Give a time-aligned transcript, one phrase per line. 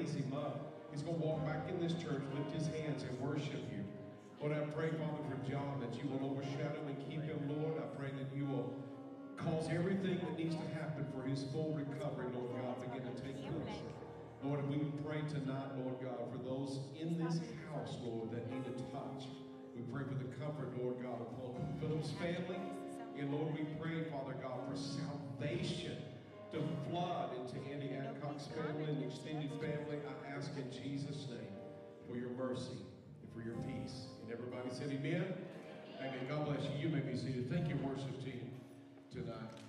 [0.00, 0.88] raise him up.
[0.90, 3.84] He's going to walk back in this church, lift his hands, and worship you.
[4.40, 7.76] Lord, I pray, Father, for John that you will overshadow and keep him, Lord.
[7.76, 8.72] I pray that you will
[9.36, 13.36] cause everything that needs to happen for his full recovery, Lord God, begin to take
[13.36, 13.76] place.
[14.42, 17.36] Lord, we pray tonight, Lord God, for those in this
[17.68, 19.28] house, Lord, that need a touch.
[19.76, 22.56] We pray for the comfort, Lord God, upon Philip's family.
[23.18, 26.09] And Lord, we pray, Father God, for salvation
[26.52, 26.58] to
[26.90, 30.02] flood into Andy Adcock's family and extended family.
[30.02, 31.54] I ask in Jesus' name
[32.10, 32.74] for your mercy
[33.22, 34.10] and for your peace.
[34.18, 35.30] And everybody said amen.
[36.02, 36.26] Amen.
[36.26, 36.74] God bless you.
[36.82, 37.46] You may be seated.
[37.46, 38.50] Thank you, worship team,
[39.14, 39.62] tonight.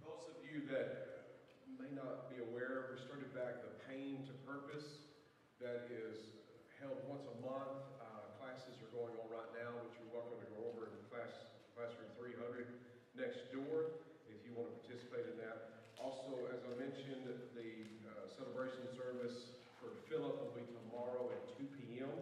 [0.00, 1.44] Those of you that
[1.76, 5.12] may not be aware, we started back the Pain to Purpose
[5.60, 6.40] that is
[6.80, 7.84] held once a month.
[8.00, 11.52] Uh, classes are going on right now, which you're welcome to go over in class,
[11.76, 12.85] classroom 300
[13.16, 13.96] next door
[14.28, 15.88] if you want to participate in that.
[15.96, 17.24] Also, as I mentioned,
[17.56, 17.72] the
[18.04, 22.12] uh, celebration service for Philip will be tomorrow at 2 p.m.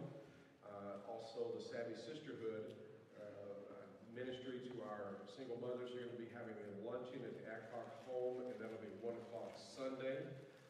[0.63, 2.71] Uh, also, the Savvy Sisterhood
[3.19, 3.75] uh,
[4.15, 8.07] ministry to our single mothers are going to be having a luncheon at the Adcock
[8.07, 10.23] home, and that'll be 1 o'clock Sunday.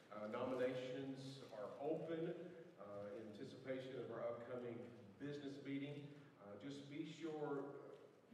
[0.10, 2.34] Uh, nominations are open
[2.82, 4.82] uh, in anticipation of our upcoming
[5.22, 6.02] business meeting.
[6.42, 7.85] Uh, just be sure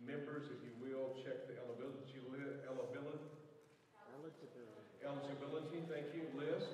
[0.05, 2.17] members, if you will, check the eligibility,
[2.65, 3.31] eligibility,
[5.01, 6.69] eligibility, thank you, list.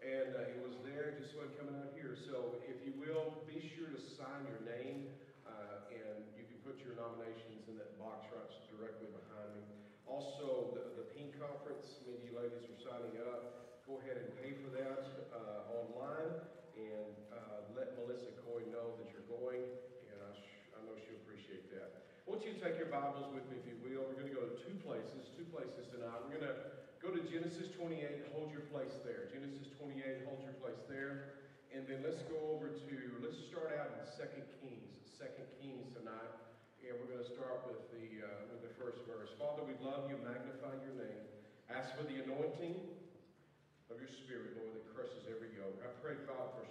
[0.00, 2.16] And uh, it was there, just so coming out here.
[2.16, 5.12] So if you will, be sure to sign your name.
[5.44, 9.64] Uh, and you can put your nominations in that box right directly behind me.
[10.08, 13.84] Also, the, the Pink Conference, many of you ladies are signing up.
[13.84, 15.04] Go ahead and pay for that
[15.36, 16.32] uh, online
[16.78, 19.60] and uh, let Melissa Coy know that you're going.
[20.08, 20.30] And I
[20.74, 21.99] I know she'll appreciate that.
[22.30, 24.06] I want you to take your Bibles with me, if you will.
[24.06, 26.14] We're going to go to two places, two places tonight.
[26.22, 26.62] We're going to
[27.02, 29.26] go to Genesis 28, hold your place there.
[29.34, 31.42] Genesis 28, hold your place there.
[31.74, 36.30] And then let's go over to, let's start out in Second Kings, Second Kings tonight.
[36.86, 39.34] And we're going to start with the, uh, with the first verse.
[39.34, 41.26] Father, we love you, magnify your name.
[41.66, 42.78] Ask for the anointing
[43.90, 45.82] of your spirit, Lord, that crushes every yoke.
[45.82, 46.62] I pray, God, for,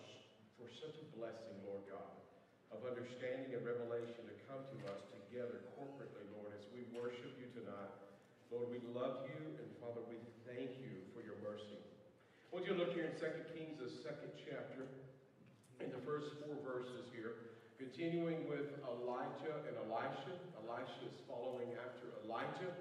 [0.56, 2.19] for such a blessing, Lord God
[2.70, 7.50] of understanding and revelation to come to us together corporately, Lord, as we worship you
[7.58, 7.94] tonight.
[8.54, 11.78] Lord, we love you, and Father, we thank you for your mercy.
[11.78, 14.90] I want you to look here in 2 Kings, the second chapter,
[15.82, 20.34] in the first four verses here, continuing with Elijah and Elisha.
[20.66, 22.74] Elisha is following after Elijah,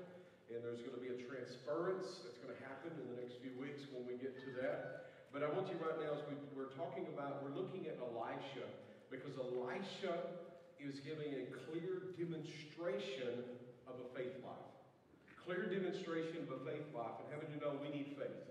[0.49, 3.53] and there's going to be a transference that's going to happen in the next few
[3.61, 5.13] weeks when we get to that.
[5.29, 8.65] But I want you right now, as we, we're talking about, we're looking at Elisha,
[9.11, 10.15] because Elisha
[10.79, 13.43] is giving a clear demonstration
[13.89, 14.73] of a faith life.
[15.45, 17.17] Clear demonstration of a faith life.
[17.25, 18.45] And heaven, to know we need faith.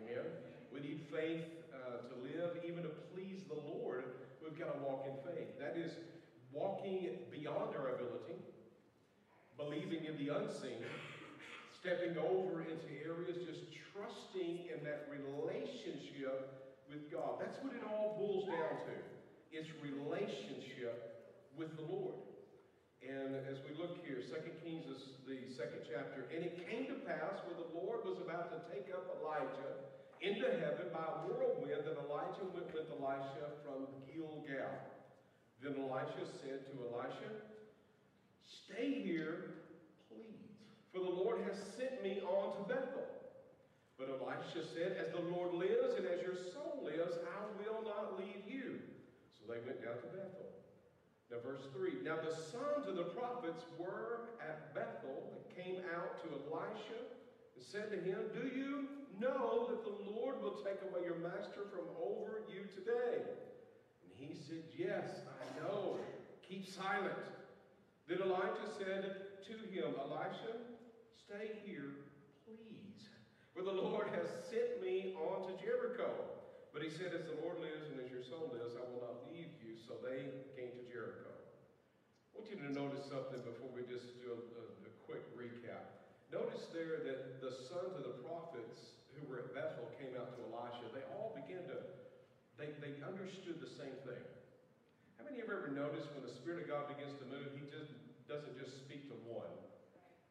[0.00, 0.24] Amen?
[0.72, 4.04] We need faith uh, to live, even to please the Lord.
[4.42, 5.60] We've got to walk in faith.
[5.60, 5.92] That is
[6.52, 8.40] walking beyond our ability,
[9.56, 10.80] believing in the unseen,
[11.78, 16.56] stepping over into areas, just trusting in that relationship
[16.88, 17.38] with God.
[17.38, 19.09] That's what it all boils down to
[19.50, 21.20] its relationship
[21.58, 22.14] with the Lord.
[23.02, 26.28] And as we look here, 2 Kings is the second chapter.
[26.30, 29.90] And it came to pass when the Lord was about to take up Elijah
[30.20, 34.68] into heaven by a whirlwind that Elijah went with Elisha from Gilgal.
[35.64, 37.30] Then Elisha said to Elisha,
[38.68, 39.64] Stay here,
[40.12, 40.44] please,
[40.92, 43.08] for the Lord has sent me on to Bethel.
[43.96, 48.20] But Elisha said, As the Lord lives and as your soul lives, I will not
[48.20, 48.89] leave you.
[49.50, 50.46] They went down to Bethel.
[51.26, 56.22] Now, verse 3 Now the sons of the prophets were at Bethel and came out
[56.22, 57.02] to Elisha
[57.58, 58.86] and said to him, Do you
[59.18, 63.26] know that the Lord will take away your master from over you today?
[64.06, 65.98] And he said, Yes, I know.
[66.46, 67.18] Keep silent.
[68.06, 69.02] Then Elijah said
[69.46, 70.62] to him, Elisha,
[71.26, 71.90] stay here,
[72.46, 73.02] please,
[73.54, 76.10] for the Lord has sent me on to Jericho.
[76.70, 79.26] But he said, As the Lord lives and as your soul lives, I will not
[79.34, 79.74] leave you.
[79.90, 81.34] So they came to Jericho.
[81.34, 85.98] I want you to notice something before we just do a, a, a quick recap.
[86.30, 90.38] Notice there that the sons of the prophets who were at Bethel came out to
[90.46, 90.94] Elisha.
[90.94, 91.76] They all began to,
[92.54, 94.22] they, they understood the same thing.
[95.18, 97.66] How many of you ever noticed when the Spirit of God begins to move, He
[97.66, 97.90] just
[98.30, 99.50] doesn't just speak to one.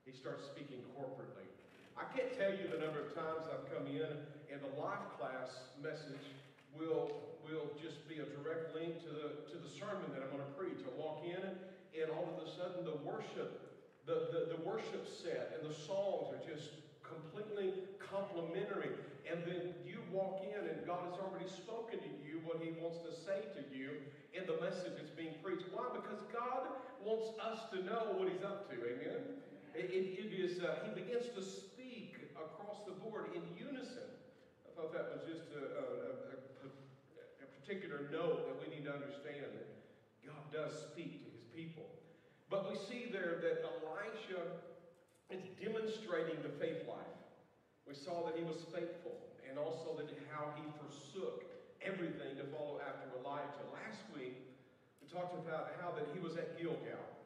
[0.07, 1.51] He starts speaking corporately.
[1.99, 4.07] I can't tell you the number of times I've come in
[4.51, 6.33] and the life class message
[6.73, 7.13] will,
[7.45, 10.55] will just be a direct link to the, to the sermon that I'm going to
[10.57, 10.81] preach.
[10.81, 15.57] I walk in and all of a sudden the worship, the, the, the worship set
[15.57, 16.73] and the songs are just
[17.05, 18.93] completely complementary.
[19.29, 22.97] and then you walk in and God has already spoken to you what He wants
[23.05, 24.01] to say to you
[24.33, 25.69] in the message that's being preached.
[25.73, 25.85] Why?
[25.93, 26.73] Because God
[27.05, 28.75] wants us to know what He's up to.
[28.77, 29.41] Amen?
[29.77, 34.09] It, it is, uh, He begins to speak across the board in unison.
[34.87, 35.85] That was just a, a,
[36.63, 36.67] a,
[37.43, 39.67] a particular note that we need to understand that
[40.23, 41.83] God does speak to His people.
[42.47, 44.39] But we see there that Elisha
[45.29, 47.19] is demonstrating the faith life.
[47.83, 51.43] We saw that he was faithful and also that how he forsook
[51.83, 53.67] everything to follow after Elijah.
[53.75, 54.39] Last week,
[55.03, 57.18] we talked about how that he was at Gilgal.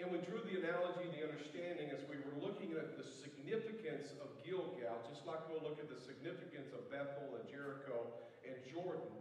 [0.00, 4.32] And we drew the analogy, the understanding as we were looking at the significance of
[4.40, 8.08] Gilgal, just like we'll look at the significance of Bethel and Jericho
[8.40, 9.12] and Jordan.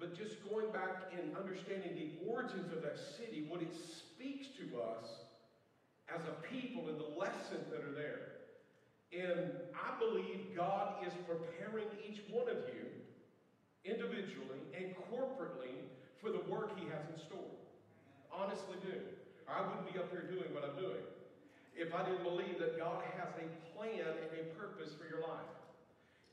[0.00, 4.80] But just going back and understanding the origins of that city, what it speaks to
[4.80, 5.04] us
[6.08, 8.40] as a people and the lessons that are there.
[9.12, 12.88] And I believe God is preparing each one of you
[13.84, 15.76] individually and corporately
[16.24, 17.52] for the work He has in store.
[18.32, 18.96] Honestly, do.
[19.46, 21.02] I wouldn't be up here doing what I'm doing
[21.76, 23.46] if I didn't believe that God has a
[23.76, 25.54] plan and a purpose for your life.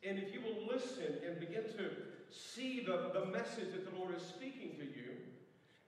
[0.03, 1.85] And if you will listen and begin to
[2.31, 5.15] see the, the message that the Lord is speaking to you,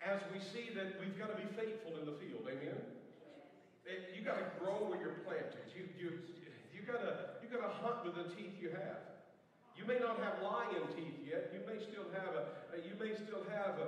[0.03, 2.77] as we see that we've got to be faithful in the field, amen?
[4.13, 5.65] You got to grow where you're planted.
[5.73, 6.09] You, you,
[6.73, 9.01] you gotta, you gotta hunt with the teeth you have.
[9.75, 11.51] You may not have lion teeth yet.
[11.51, 12.43] You may still have a,
[12.85, 13.87] you may still have a,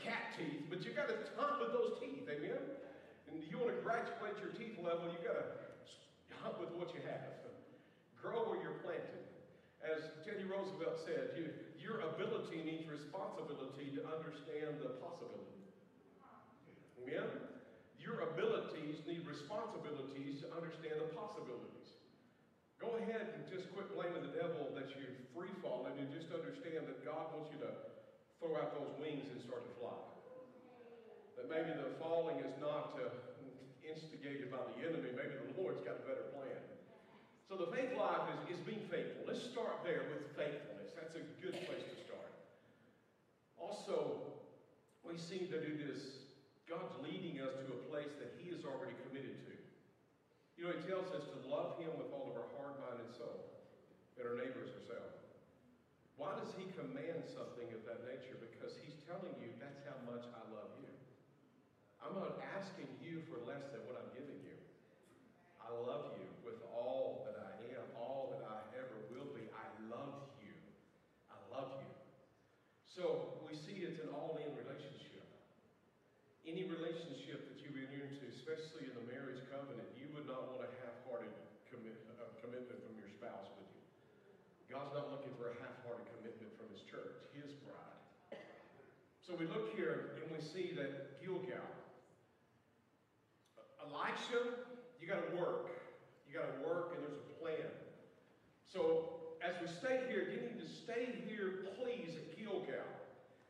[0.00, 2.60] cat teeth, but you gotta hunt with those teeth, amen?
[3.28, 5.60] And you want to graduate your teeth level, you gotta
[6.40, 7.40] hunt with what you have.
[8.16, 9.24] Grow where you're planted.
[9.80, 11.48] As Teddy Roosevelt said, you,
[11.80, 15.56] your ability needs responsibility to understand the possibility.
[17.00, 17.28] Amen?
[17.96, 21.96] Your abilities need responsibilities to understand the possibilities.
[22.76, 26.88] Go ahead and just quit blaming the devil that you're free falling and just understand
[26.92, 27.72] that God wants you to
[28.40, 30.00] throw out those wings and start to fly.
[31.36, 33.12] That maybe the falling is not uh,
[33.84, 36.56] instigated by the enemy, maybe the Lord's got a better plan.
[37.44, 39.28] So the faith life is, is being faithful.
[39.28, 40.96] Let's start there with faithfulness.
[40.96, 42.32] That's a good place to start.
[43.60, 44.24] Also,
[45.04, 46.24] we see that it is
[46.64, 49.54] God's leading us to a place that He is already committed to.
[50.60, 53.08] You know, he tells us to love him with all of our heart, mind, and
[53.16, 53.48] soul,
[54.20, 55.19] and our neighbors ourselves.
[56.20, 58.36] Why does he command something of that nature?
[58.36, 60.92] Because he's telling you that's how much I love you.
[61.96, 64.52] I'm not asking you for less than what I'm giving you.
[65.56, 69.48] I love you with all that I am, all that I ever will be.
[69.48, 70.52] I love you.
[71.32, 71.88] I love you.
[72.84, 75.24] So we see it's an all-in relationship.
[76.44, 80.68] Any relationship that you enter into, especially in the marriage covenant, you would not want
[80.68, 81.32] a half-hearted
[81.72, 83.69] commit, uh, commitment from your spouse, would?
[84.70, 88.38] God's not looking for a half-hearted commitment from his church, his bride.
[89.18, 91.66] So we look here and we see that Gilgal.
[93.82, 94.62] Elisha,
[95.02, 95.74] you got to work.
[96.30, 97.66] You got to work and there's a plan.
[98.62, 102.86] So as we stay here, you need to stay here, please, at Gilgal.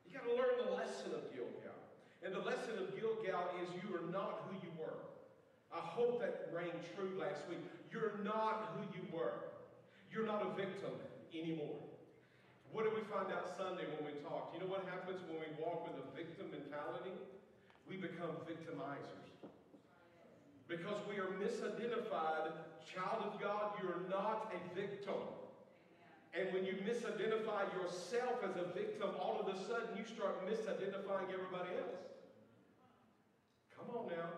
[0.09, 1.77] You got to learn the lesson of Gilgal.
[2.25, 5.05] And the lesson of Gilgal is you are not who you were.
[5.69, 7.61] I hope that rang true last week.
[7.93, 9.53] You're not who you were.
[10.09, 10.97] You're not a victim
[11.35, 11.79] anymore.
[12.73, 14.55] What did we find out Sunday when we talked?
[14.55, 17.11] You know what happens when we walk with a victim mentality?
[17.91, 19.27] We become victimizers.
[20.71, 22.55] Because we are misidentified,
[22.87, 25.19] child of God, you're not a victim.
[26.31, 31.35] And when you misidentify yourself as a victim, all of a sudden you start misidentifying
[31.35, 32.07] everybody else.
[33.75, 34.31] Come on now.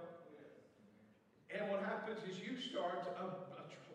[1.52, 3.04] And what happens is you start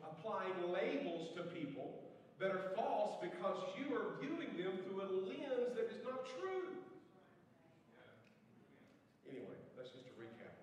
[0.05, 2.06] applying labels to people
[2.39, 6.69] that are false because you are viewing them through a lens that is not true.
[9.29, 10.53] Anyway, that's just a recap.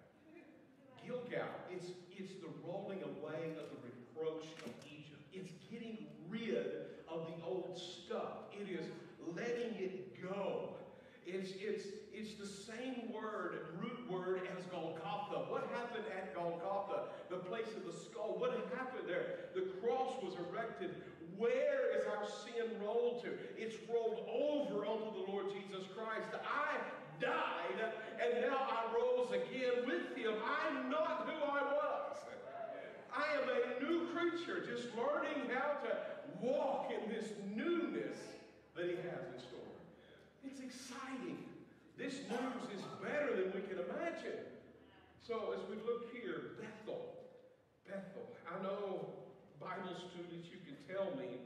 [1.04, 5.23] Gilgal, it's, it's the rolling away of the reproach of Egypt.
[5.33, 8.50] It's getting rid of the old stuff.
[8.52, 8.87] It is
[9.35, 10.75] letting it go.
[11.26, 15.50] It's, it's, it's the same word, root word, as Golgotha.
[15.50, 18.37] What happened at Golgotha, the place of the skull?
[18.38, 19.50] What happened there?
[19.54, 20.95] The cross was erected.
[21.38, 23.31] Where is our sin rolled to?
[23.57, 26.29] It's rolled over onto the Lord Jesus Christ.
[26.33, 26.76] I
[27.21, 30.35] died, and now I rose again with him.
[30.45, 32.17] I'm not who I was.
[33.14, 35.97] I am a new creature, just learning how to
[36.41, 38.19] walk in this newness
[38.76, 39.75] that he has in store.
[40.45, 41.38] It's exciting.
[41.97, 44.38] This news is better than we can imagine.
[45.26, 47.00] So as we look here, Bethel.
[47.87, 48.26] Bethel.
[48.50, 49.24] I know
[49.64, 51.40] Bible students, you can tell me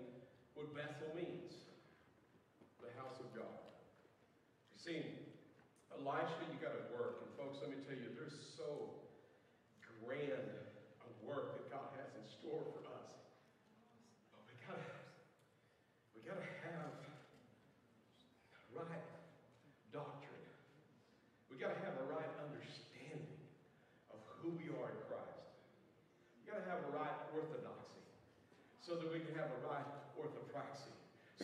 [0.58, 1.54] what Bethel means
[2.82, 3.62] the house of God.
[4.75, 4.98] You see,
[5.94, 7.22] Elisha, you got to work.
[7.22, 8.98] And folks, let me tell you, there's so
[10.02, 13.06] grand a work that God has in store for us.
[14.34, 14.98] But we gotta,
[16.18, 16.98] we gotta have
[18.75, 19.06] right
[19.94, 20.50] doctrine.
[21.54, 23.38] We gotta have a right understanding
[24.10, 25.54] of who we are in Christ.
[26.42, 27.88] We gotta have a right orthodoxy
[28.88, 29.84] so that we can have a right
[30.16, 30.96] orthopraxy,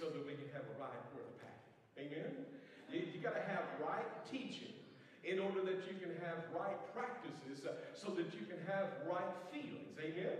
[0.05, 1.73] so that we can have a right orthopathy.
[1.97, 2.45] Amen?
[2.93, 4.77] You, you got to have right teaching
[5.25, 9.33] in order that you can have right practices uh, so that you can have right
[9.49, 9.97] feelings.
[9.97, 10.37] Amen?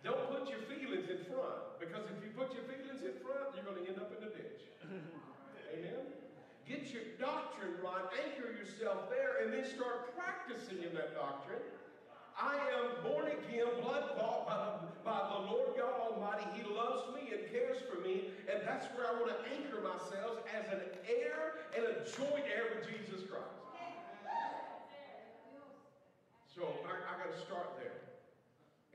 [0.00, 3.68] Don't put your feelings in front because if you put your feelings in front, you're
[3.68, 4.64] going to end up in the ditch.
[5.76, 6.00] Amen?
[6.64, 11.60] Get your doctrine right, anchor yourself there, and then start practicing in that doctrine.
[12.40, 14.72] I am born again, blood bought by the,
[15.04, 16.48] by the Lord God Almighty.
[16.56, 20.40] He loves me and cares for me, and that's where I want to anchor myself
[20.48, 23.60] as an heir and a joint heir with Jesus Christ.
[26.48, 28.00] So I, I got to start there.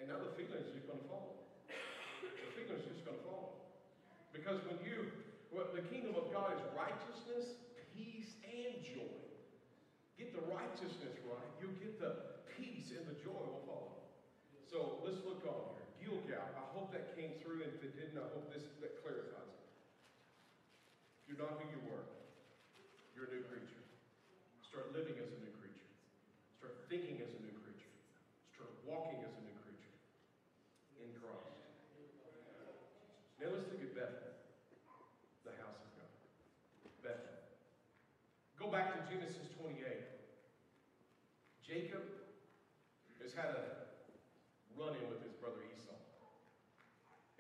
[0.02, 1.38] And now the feelings are just going to follow.
[1.70, 3.62] The feelings are just going to follow.
[4.34, 5.14] Because when you,
[5.54, 7.62] well, the kingdom of God is righteousness,
[7.94, 9.22] peace, and joy.
[10.18, 12.35] Get the righteousness right, you'll get the
[13.04, 14.00] the joy will follow.
[14.64, 15.90] So let's look on here.
[16.00, 19.52] Gilgal, I hope that came through, and if it didn't, I hope this that clarifies
[19.52, 19.68] it.
[21.28, 22.06] You're not who you were.
[23.12, 23.84] You're a new creature.
[24.64, 25.92] Start living as a new creature.
[26.56, 27.96] Start thinking as a new creature.
[28.56, 29.96] Start walking as a new creature
[31.02, 31.56] in Christ.
[33.42, 34.36] Now let's look at Bethel,
[35.44, 36.12] the house of God.
[37.04, 37.40] Bethel.
[38.60, 39.80] Go back to Genesis 28.
[41.66, 42.06] Jacob
[43.24, 43.90] has had a
[44.78, 45.98] run in with his brother Esau.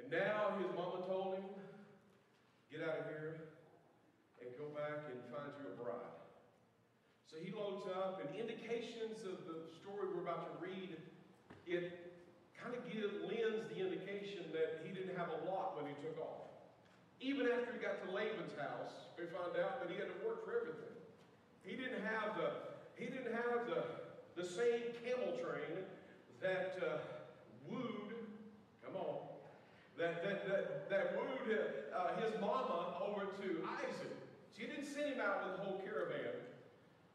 [0.01, 1.45] And now his mama told him,
[2.73, 3.50] get out of here
[4.38, 6.13] and go back and find you a bride.
[7.25, 10.94] So he loads up, and indications of the story we're about to read,
[11.65, 12.13] it
[12.54, 16.22] kind of gives lends the indication that he didn't have a lot when he took
[16.22, 16.54] off.
[17.18, 20.46] Even after he got to Laban's house, we find out that he had to work
[20.46, 20.94] for everything.
[21.65, 23.84] He didn't have the he didn't have the
[24.38, 25.84] the same camel train
[26.42, 26.98] that uh,
[27.70, 28.13] wooed,
[28.86, 29.15] come on,
[29.98, 31.58] that, that, that, that wooed
[31.95, 33.47] uh, his mama over to
[33.79, 34.15] Isaac.
[34.51, 36.35] She didn't send him out with a whole caravan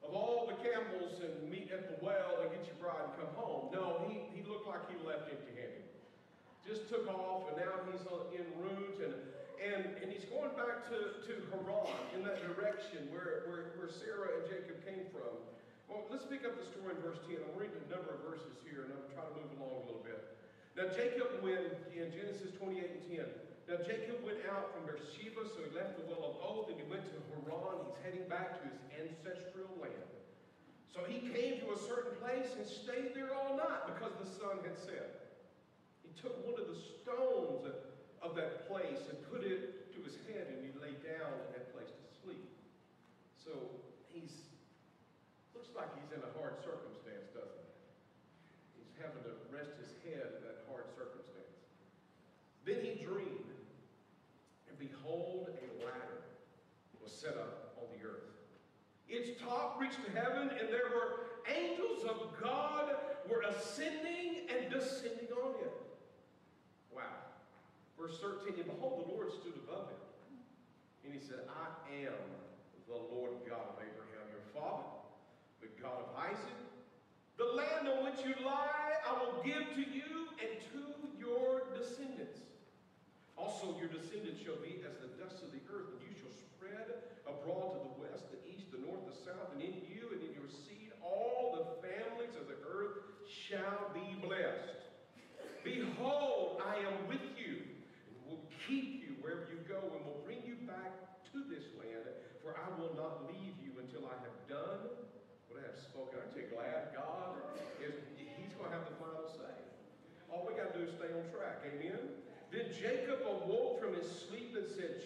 [0.00, 3.32] of all the camels and meet at the well and get your bride and come
[3.36, 3.68] home.
[3.72, 5.84] No, he, he looked like he left empty-handed.
[6.64, 8.04] Just took off, and now he's
[8.36, 9.16] en route, and,
[9.60, 14.40] and, and he's going back to, to Haran in that direction where, where, where Sarah
[14.40, 15.34] and Jacob came from.
[15.88, 17.42] Well, let's pick up the story in verse 10.
[17.42, 20.04] I'm reading a number of verses here, and I'm trying to move along a little
[20.06, 20.20] bit.
[20.78, 23.49] Now, Jacob went in Genesis 28 and 10.
[23.70, 26.82] Now, Jacob went out from Beersheba, so he left the well of oath, and he
[26.90, 27.86] went to Haran.
[27.86, 30.10] He's heading back to his ancestral land.
[30.90, 34.58] So he came to a certain place and stayed there all night because the sun
[34.66, 35.38] had set.
[36.02, 37.62] He took one of the stones
[38.18, 41.70] of that place and put it to his head, and he lay down in that
[41.70, 42.50] place to sleep.
[43.38, 43.54] So
[44.10, 44.50] he's
[45.60, 47.74] Looks like he's in a hard circumstance, doesn't it?
[48.80, 51.54] He's having to rest his head in that hard circumstance.
[52.64, 53.54] Then he dreamed,
[54.72, 56.24] and behold, a ladder
[57.02, 58.24] was set up on the earth.
[59.08, 62.96] Its top reached to heaven, and there were angels of God
[63.28, 65.72] were ascending and descending on it.
[66.94, 67.20] Wow.
[68.00, 70.00] Verse 13, and behold, the Lord stood above him.
[71.04, 71.68] And he said, I
[72.08, 72.16] am
[72.88, 74.88] the Lord God of Abraham, your father
[75.60, 76.58] the God of Isaac.
[77.36, 80.82] The land on which you lie, I will give to you and to
[81.20, 82.40] your descendants.
[83.36, 87.00] Also, your descendants shall be as the dust of the earth, and you shall spread
[87.40, 90.32] abroad to the west, the east, the north, the south, and in you and in
[90.36, 94.84] your seed all the families of the earth shall be blessed.
[95.64, 97.64] Behold, I am with you,
[98.08, 102.08] and will keep you wherever you go, and will bring you back to this land,
[102.40, 104.88] for I will not leave you until I have done
[105.48, 106.20] what I have spoken.
[106.20, 107.40] Aren't you glad God
[107.80, 109.52] is, He's going to have the final say.
[110.32, 111.60] All we got to do is stay on track.
[111.68, 112.00] Amen?
[112.48, 114.98] Then Jacob awoke from his sleep and said,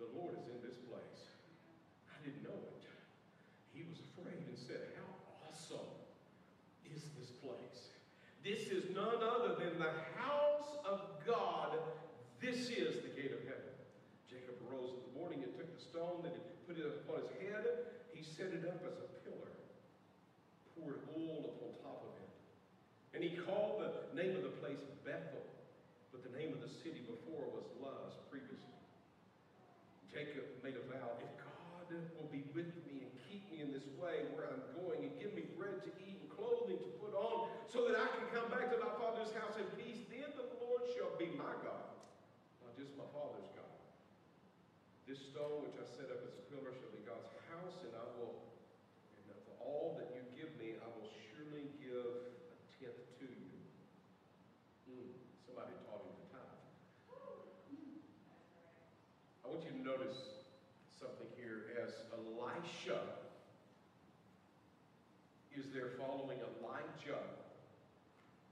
[0.00, 1.20] the Lord is in this place.
[2.08, 2.82] I didn't know it.
[3.76, 5.12] He was afraid and said, How
[5.46, 5.92] awesome
[6.88, 7.92] is this place?
[8.40, 11.76] This is none other than the house of God.
[12.40, 13.76] This is the gate of heaven.
[14.24, 17.30] Jacob arose in the morning and took the stone that he put it upon his
[17.36, 17.68] head
[18.20, 19.48] he set it up as a pillar,
[20.76, 22.28] poured oil upon top of it.
[23.16, 24.76] And he called the name of the place
[25.08, 25.40] Bethel,
[26.12, 27.64] but the name of the city before was
[30.20, 31.88] Jacob made a vow, if God
[32.20, 35.32] will be with me and keep me in this way where I'm going and give
[35.32, 38.68] me bread to eat and clothing to put on so that I can come back
[38.68, 41.88] to my father's house in peace, then the Lord shall be my God,
[42.60, 43.80] not just my father's God.
[45.08, 48.04] This stone which I set up as a pillar shall be God's house, and I
[48.20, 48.44] will,
[49.24, 53.56] and for all that you give me, I will surely give a tenth to you.
[54.84, 55.16] Hmm,
[55.48, 56.60] somebody taught him to tithe.
[59.50, 60.46] I want you to notice
[60.94, 63.02] something here as Elisha
[65.50, 67.26] is there following Elijah.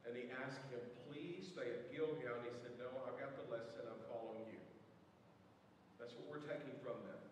[0.02, 2.42] And he asked him, please stay at Gilgal.
[2.42, 3.86] And he said, no, I got the lesson.
[3.86, 4.58] I'm following you.
[6.02, 7.22] That's what we're taking from them.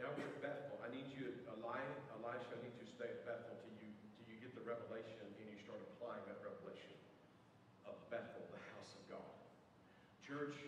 [0.00, 0.80] Now we're at Bethel.
[0.80, 4.32] I need you, Eli, Elisha, I need you to stay at Bethel till you, till
[4.32, 6.96] you get the revelation and you start applying that revelation
[7.84, 9.34] of Bethel, the house of God.
[10.34, 10.58] Church,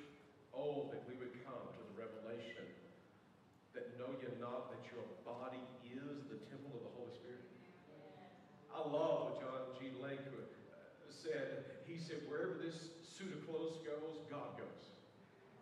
[0.55, 2.71] oh, that we would come to the revelation
[3.75, 7.43] that know ye not that your body is the temple of the Holy Spirit?
[8.71, 9.91] I love what John G.
[9.99, 10.47] Lake uh,
[11.11, 11.83] said.
[11.83, 14.95] He said, wherever this suit of clothes goes, God goes.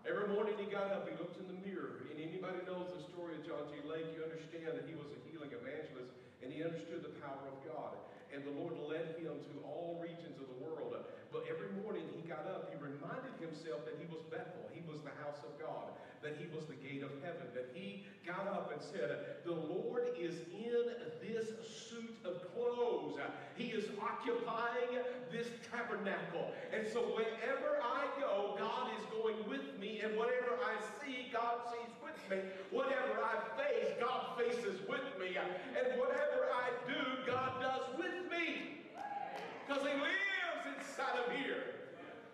[0.05, 3.41] Every morning he got up, he looked in the mirror, and anybody knows the story
[3.41, 3.81] of John G.
[3.89, 6.13] Lake, you understand that he was a healing evangelist,
[6.45, 7.97] and he understood the power of God.
[8.37, 10.93] And the Lord led him to all regions of the world.
[11.35, 15.03] But every morning he got up, he reminded himself that he was Bethel, he was
[15.03, 15.91] the house of God,
[16.23, 20.15] that he was the gate of heaven, that he got up and said, The Lord
[20.15, 23.19] is in this suit of clothes.
[23.59, 25.03] He is occupying
[25.35, 26.55] this tabernacle.
[26.71, 30.07] And so wherever I go, God is going with me.
[30.07, 32.47] And whatever I see, God sees with me.
[32.71, 35.35] Whatever I face, God faces with me.
[35.35, 38.87] And whatever I do, God does with me.
[39.67, 40.34] Because He lives
[40.73, 41.75] inside of here.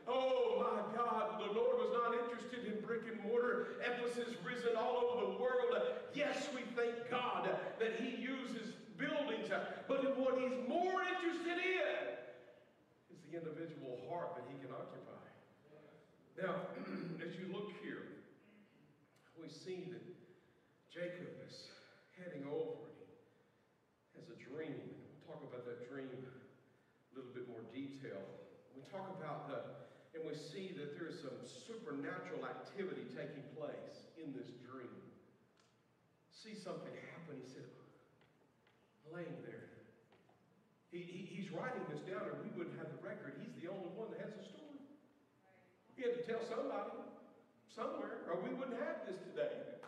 [0.07, 3.79] Oh my God, the Lord was not interested in brick and mortar.
[3.81, 5.75] Ephesus risen all over the world.
[6.15, 9.49] Yes, we thank God that He uses buildings,
[9.87, 11.97] but what He's more interested in
[13.15, 15.25] is the individual heart that He can occupy.
[16.41, 16.67] Now,
[17.27, 18.03] as you look here,
[19.41, 20.03] we see that
[20.91, 21.71] Jacob is
[22.19, 22.91] heading over
[24.13, 24.75] he has a dream.
[24.75, 26.11] And we'll talk about that dream
[27.31, 28.19] little bit more detail.
[28.75, 29.63] We talk about the,
[30.19, 34.99] and we see that there is some supernatural activity taking place in this dream.
[36.35, 37.39] See something happen.
[37.39, 37.71] He said,
[39.15, 39.71] laying there.
[40.91, 43.39] He, he, he's writing this down, or we wouldn't have the record.
[43.39, 44.83] He's the only one that has the story.
[45.95, 46.99] He had to tell somebody
[47.71, 49.79] somewhere, or we wouldn't have this today.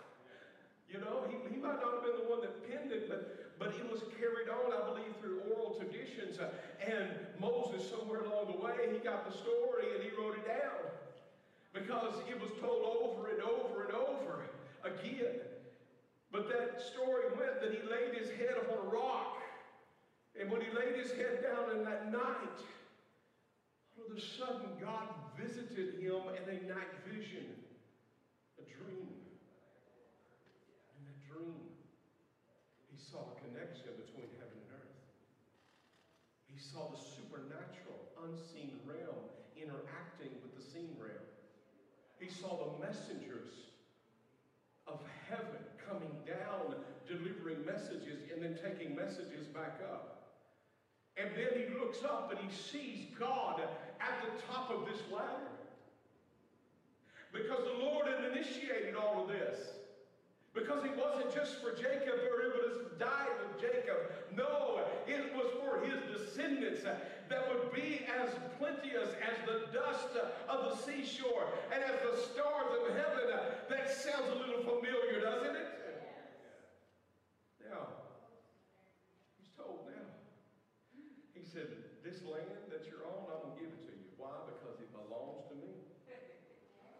[0.86, 3.74] You know, he, he might not have been the one that penned it, but, but
[3.74, 6.38] it was carried on, I believe, through oral traditions.
[6.38, 6.50] Uh,
[6.84, 7.08] and
[7.40, 10.80] Moses, somewhere along the way, he got the story and he wrote it down.
[11.72, 14.44] Because it was told over and over and over
[14.84, 15.40] again.
[16.30, 19.38] But that story went that he laid his head upon a rock.
[20.38, 22.60] And when he laid his head down in that night,
[23.96, 27.46] all of a sudden God visited him in a night vision,
[28.58, 29.02] a dream
[31.32, 31.54] dream,
[32.90, 34.96] he saw a connection between heaven and earth.
[36.48, 41.28] He saw the supernatural, unseen realm interacting with the seen realm.
[42.16, 43.52] He saw the messengers
[44.88, 50.40] of heaven coming down, delivering messages, and then taking messages back up.
[51.18, 53.60] And then he looks up and he sees God
[54.00, 55.52] at the top of this ladder.
[57.30, 59.81] Because the Lord had initiated all of this.
[60.54, 64.12] Because it wasn't just for Jacob or it have died with Jacob.
[64.36, 70.12] No, it was for his descendants that would be as plenteous as the dust
[70.48, 73.32] of the seashore and as the stars of heaven.
[73.68, 75.68] That sounds a little familiar, doesn't it?
[77.64, 77.88] Now,
[79.40, 80.04] he's told now.
[81.32, 81.72] He said,
[82.04, 84.12] this land that you're on, I'm going to give it to you.
[84.20, 84.36] Why?
[84.44, 85.80] Because it belongs to me.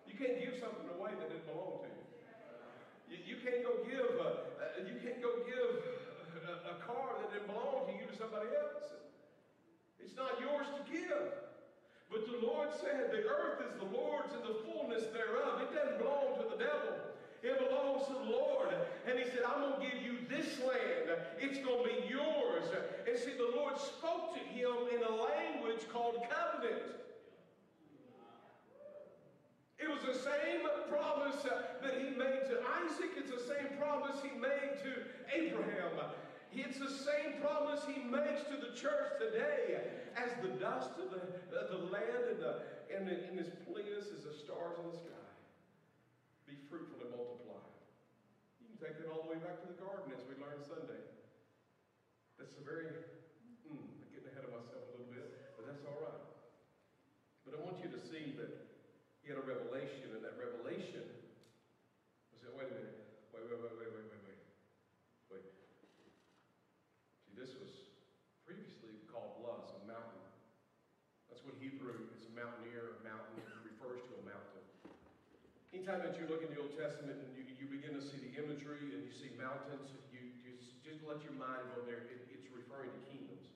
[0.08, 2.01] You can't give something away that didn't belong to you.
[3.12, 4.40] You, you can't go give a,
[4.88, 5.84] you can't go give
[6.48, 8.88] a, a car that didn't belong to you to somebody else.
[10.00, 11.28] It's not yours to give.
[12.08, 15.60] But the Lord said, the earth is the Lord's and the fullness thereof.
[15.60, 16.96] It doesn't belong to the devil.
[17.44, 18.72] It belongs to the Lord.
[19.04, 21.12] And he said, I'm going to give you this land.
[21.36, 22.64] It's going to be yours.
[23.08, 27.01] And see, the Lord spoke to him in a language called covenant.
[29.82, 33.18] It was the same promise that he made to Isaac.
[33.18, 34.92] It's the same promise he made to
[35.34, 36.14] Abraham.
[36.54, 39.82] It's the same promise he makes to the church today.
[40.14, 42.52] As the dust of the, the land and, the,
[42.94, 45.26] and, the, and as plenteous as the stars in the sky.
[46.46, 47.58] Be fruitful and multiply
[48.62, 51.00] You can take that all the way back to the garden, as we learned Sunday.
[52.38, 52.92] That's a very,
[53.66, 55.26] mm, I'm getting ahead of myself a little bit,
[55.58, 56.22] but that's all right.
[57.48, 58.52] But I want you to see that
[59.22, 61.06] he had a revelation, and that revelation
[62.34, 62.98] was that, wait a minute,
[63.30, 64.40] wait, wait, wait, wait, wait, wait, wait.
[65.30, 65.46] Wait.
[67.22, 67.70] See, this was
[68.42, 70.26] previously called Luz, a mountain.
[71.30, 74.66] That's what Hebrew is a mountaineer, a mountain refers to a mountain.
[75.82, 78.30] Anytime that you look in the Old Testament and you, you begin to see the
[78.38, 82.06] imagery and you see mountains, you, you just, let your mind go there.
[82.06, 83.50] It, it's referring to kingdoms.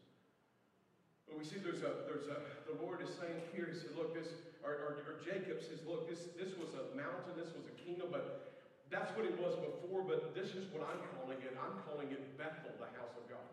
[1.31, 4.11] But we see there's a, there's a, the Lord is saying here, he said, look,
[4.11, 4.27] this,
[4.67, 8.11] or, or, or Jacob says, look, this, this was a mountain, this was a kingdom,
[8.11, 8.59] but
[8.91, 11.55] that's what it was before, but this is what I'm calling it.
[11.55, 13.47] I'm calling it Bethel, the house of God.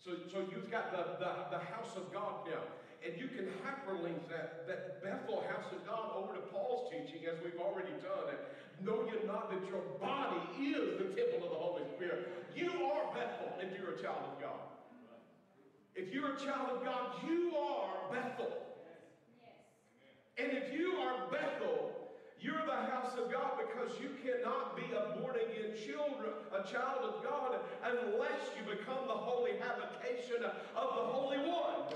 [0.00, 2.64] So, so you've got the, the, the house of God now.
[3.06, 7.38] And you can hyperlink that, that Bethel house of God over to Paul's teaching, as
[7.38, 8.34] we've already done.
[8.82, 12.26] Know you not that your body is the temple of the Holy Spirit.
[12.56, 14.58] You are Bethel if you're a child of God.
[15.94, 18.50] If you're a child of God, you are Bethel.
[19.38, 19.54] Yes.
[20.36, 21.94] And if you are Bethel,
[22.40, 27.06] you're the house of God because you cannot be a born again children, a child
[27.06, 31.94] of God, unless you become the holy habitation of the Holy One.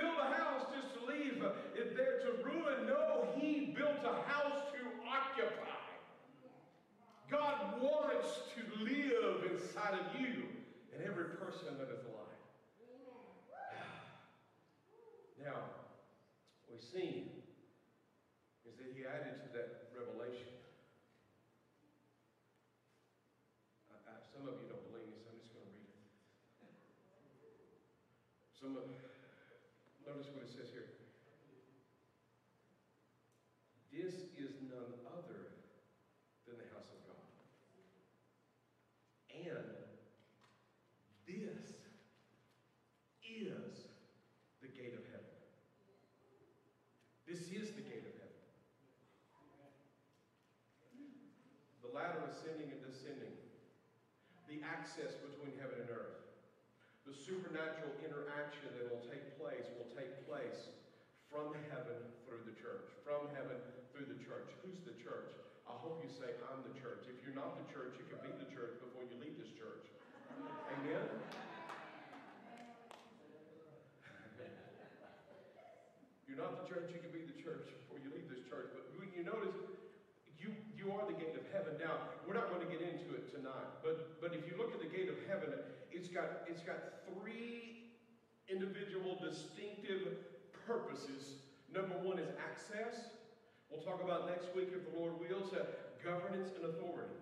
[0.00, 1.42] Build a house just to leave
[1.74, 2.86] it there to ruin.
[2.86, 5.78] No, he built a house to occupy.
[7.30, 10.48] God wants to live inside of you
[10.94, 12.40] and every person that is alive.
[15.44, 15.70] Now,
[16.66, 17.30] what we see
[18.66, 20.50] is that he added to that revelation.
[23.92, 26.02] I, I, some of you don't believe me, so I'm just going to read it.
[28.58, 28.90] Some of,
[30.02, 30.98] notice what it says here.
[33.94, 35.58] This is none other
[36.46, 37.28] than the house of God.
[39.34, 39.74] And
[41.26, 41.74] this
[43.26, 43.90] is
[44.62, 45.34] the gate of heaven.
[47.28, 48.40] This is the gate of heaven.
[51.84, 53.36] The ladder ascending and descending.
[54.48, 56.18] The access between heaven and earth.
[57.04, 60.72] The supernatural interaction that will take place will take place
[61.28, 62.88] from heaven through the church.
[63.04, 63.62] From heaven
[63.94, 64.50] through the church.
[64.66, 65.30] Who's the church?
[65.70, 67.06] I hope you say, I'm the church.
[67.06, 69.86] If you're not the church, you can be the church before you leave this church.
[70.74, 70.98] Amen?
[76.26, 78.74] You're not the church, you can be the church before you leave this church.
[78.74, 79.54] But when you notice,
[80.38, 81.78] you, you are the gate of heaven.
[81.78, 84.82] Now, we're not going to get into it tonight, but, but if you look at
[84.82, 85.54] the gate of heaven,
[85.90, 87.94] it's got, it's got three
[88.50, 90.18] individual distinctive
[90.66, 91.38] purposes.
[91.72, 93.17] Number one is access.
[93.70, 95.64] We'll talk about next week, if the Lord wills, uh,
[96.02, 97.14] governance and authority.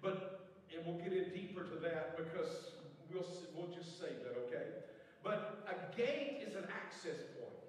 [0.00, 2.72] But, and we'll get in deeper to that because
[3.12, 4.80] we'll, we'll just say that, okay?
[5.22, 7.60] But a gate is an access point.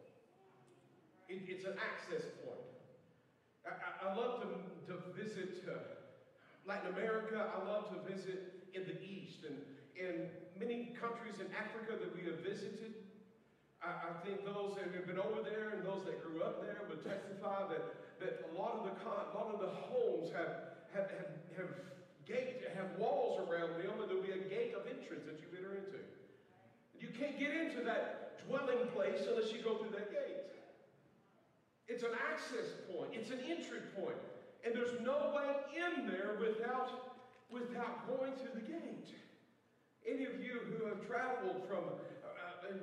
[1.28, 2.66] It, it's an access point.
[3.68, 4.48] I, I, love to,
[4.88, 5.76] to visit uh,
[6.66, 7.52] Latin America.
[7.52, 9.60] I love to visit in the East and
[10.00, 12.96] in many countries in Africa that we have visited.
[13.84, 16.80] I, I think those that have been over there and those that grew up there
[16.90, 17.84] would testify that
[18.22, 21.72] that a lot of the a lot of the homes have have have, have
[22.26, 25.76] gate have walls around them, and there'll be a gate of entrance that you enter
[25.76, 26.00] into.
[27.02, 30.54] You can't get into that dwelling place unless you go through that gate.
[31.88, 33.10] It's an access point.
[33.12, 34.22] It's an entry point.
[34.64, 37.18] And there's no way in there without,
[37.50, 39.10] without going through the gate.
[40.08, 41.84] Any of you who have traveled from
[42.24, 42.78] uh, uh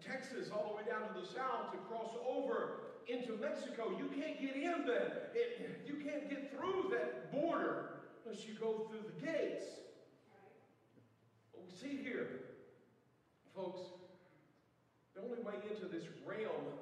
[0.00, 3.90] Texas all the way down to the south to cross over into Mexico.
[3.98, 5.30] You can't get in there.
[5.34, 9.64] It, you can't get through that border unless you go through the gates.
[11.54, 12.28] We see here,
[13.54, 13.80] folks,
[15.14, 16.74] the only way into this realm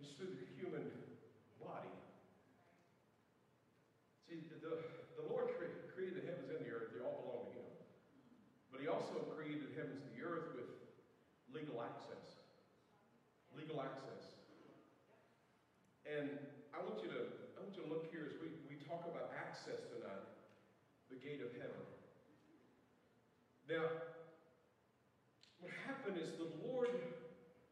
[0.00, 0.84] is through the human
[1.62, 1.92] body.
[4.28, 4.78] See, the,
[5.16, 5.48] the Lord
[5.94, 6.92] created the heavens and the earth.
[6.92, 7.72] They all belong to Him.
[8.70, 10.68] But He also created the heavens and the earth with
[11.54, 12.36] legal access.
[13.56, 14.32] Legal access.
[16.04, 16.28] And
[16.76, 17.22] I want you to,
[17.56, 20.28] I want you to look here as we, we talk about access tonight,
[21.08, 21.84] the gate of heaven.
[23.72, 23.88] Now,
[25.60, 26.92] what happened is the Lord,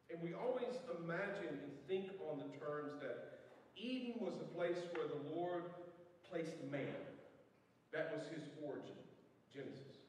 [0.08, 3.44] and we always imagine and think on the terms that
[3.76, 5.64] Eden was the place where the Lord
[6.30, 7.04] placed man.
[7.92, 8.96] That was his origin,
[9.52, 10.00] Genesis.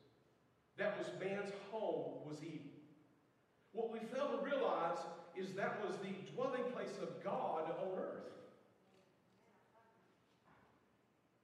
[0.77, 2.71] That was man's home, was Eden.
[3.73, 4.99] What we fail to realize
[5.35, 8.31] is that was the dwelling place of God on earth.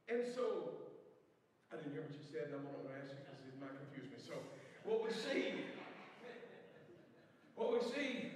[0.07, 0.71] And so,
[1.67, 3.75] I didn't hear what you said, and I'm going to ask you because it might
[3.75, 4.15] confuse me.
[4.23, 4.39] So,
[4.87, 5.53] what we see,
[7.55, 8.31] what we see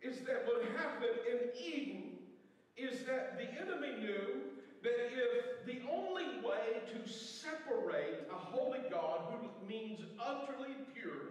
[0.00, 2.04] is that what happened in Eden
[2.76, 4.40] is that the enemy knew
[4.82, 11.28] that if the only way to separate a holy God who means utterly pure,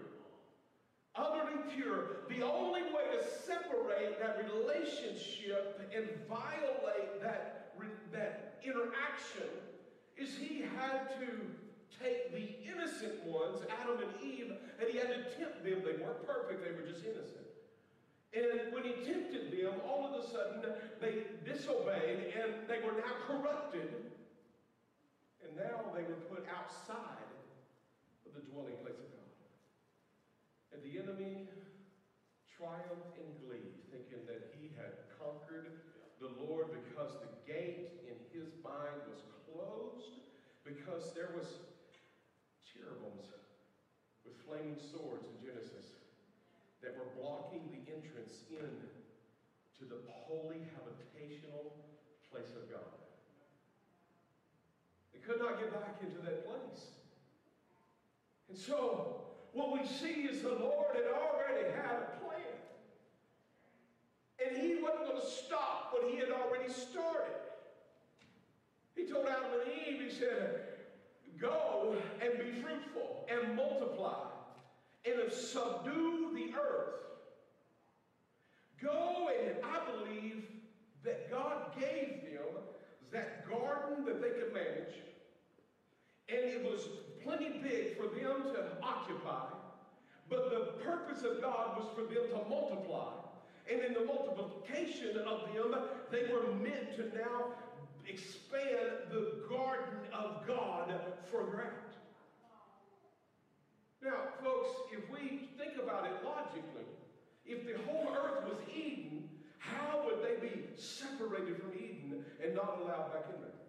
[1.15, 7.73] utterly pure, the only way to separate that relationship and violate that,
[8.11, 9.49] that interaction
[10.15, 11.62] is he had to
[12.01, 15.81] take the innocent ones, Adam and Eve, and he had to tempt them.
[15.83, 17.43] They weren't perfect, they were just innocent.
[18.33, 20.65] And when he tempted them, all of a sudden
[20.99, 23.93] they disobeyed and they were now corrupted.
[25.45, 27.29] And now they were put outside
[28.25, 29.29] of the dwelling place of God.
[30.73, 31.45] And the enemy
[32.49, 35.69] triumphed in glee, thinking that he had conquered
[36.17, 40.23] the Lord because the gate in his mind was closed,
[40.65, 41.61] because there was
[44.25, 45.99] with flaming swords in Genesis
[46.81, 48.71] that were blocking the entrance in
[49.79, 51.71] to the holy habitational
[52.31, 52.93] place of God.
[55.13, 56.91] They could not get back into that place.
[58.49, 62.57] And so, what we see is the Lord had already had a plan.
[64.45, 67.33] And he wasn't going to stop what he had already started.
[68.95, 70.72] He told Adam and Eve, he said,
[71.39, 74.27] Go and be fruitful and multiply
[75.05, 76.93] and subdue the earth.
[78.81, 80.43] Go and I believe
[81.03, 82.63] that God gave them
[83.11, 84.95] that garden that they could manage,
[86.29, 86.87] and it was
[87.23, 89.45] plenty big for them to occupy.
[90.29, 93.11] But the purpose of God was for them to multiply.
[93.71, 95.75] And in the multiplication of them,
[96.11, 97.53] they were meant to now
[98.07, 100.93] expand the garden of God
[101.31, 101.83] further out.
[104.03, 106.83] Now, folks, if we think about it logically,
[107.45, 112.83] if the whole earth was Eden, how would they be separated from Eden and not
[112.83, 113.59] allowed back in there?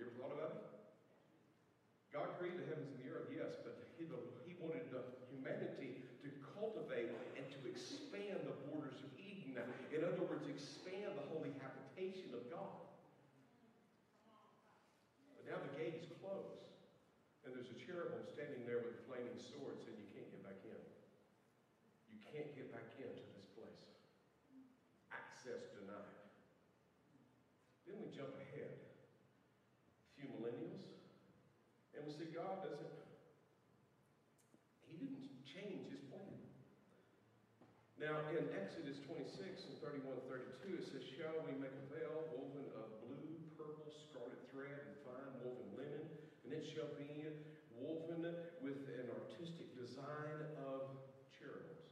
[0.00, 0.64] You ever thought about it?
[2.08, 4.08] God created the heavens and the earth, yes, but he,
[4.48, 9.60] he wanted the humanity to cultivate and to expand the borders of Eden.
[9.92, 12.80] In other words, expand the holy habitation of God.
[15.36, 16.64] But now the gate is closed.
[17.44, 20.82] And there's a cherubim standing there with flaming swords, and you can't get back in.
[22.10, 23.86] You can't get back into this place.
[25.14, 26.26] Access denied.
[27.86, 30.90] Then we jump ahead a few millennials,
[31.94, 32.02] and
[34.88, 36.36] He didn't change His plan.
[38.00, 42.66] Now, in Exodus 26 and 31 32, it says, Shall we make a veil woven
[42.76, 46.06] of blue, purple, scarlet thread, and fine woven linen?
[46.46, 47.26] and it shall be
[47.74, 48.22] woven
[48.62, 50.94] with an artistic design of
[51.34, 51.90] cherubims.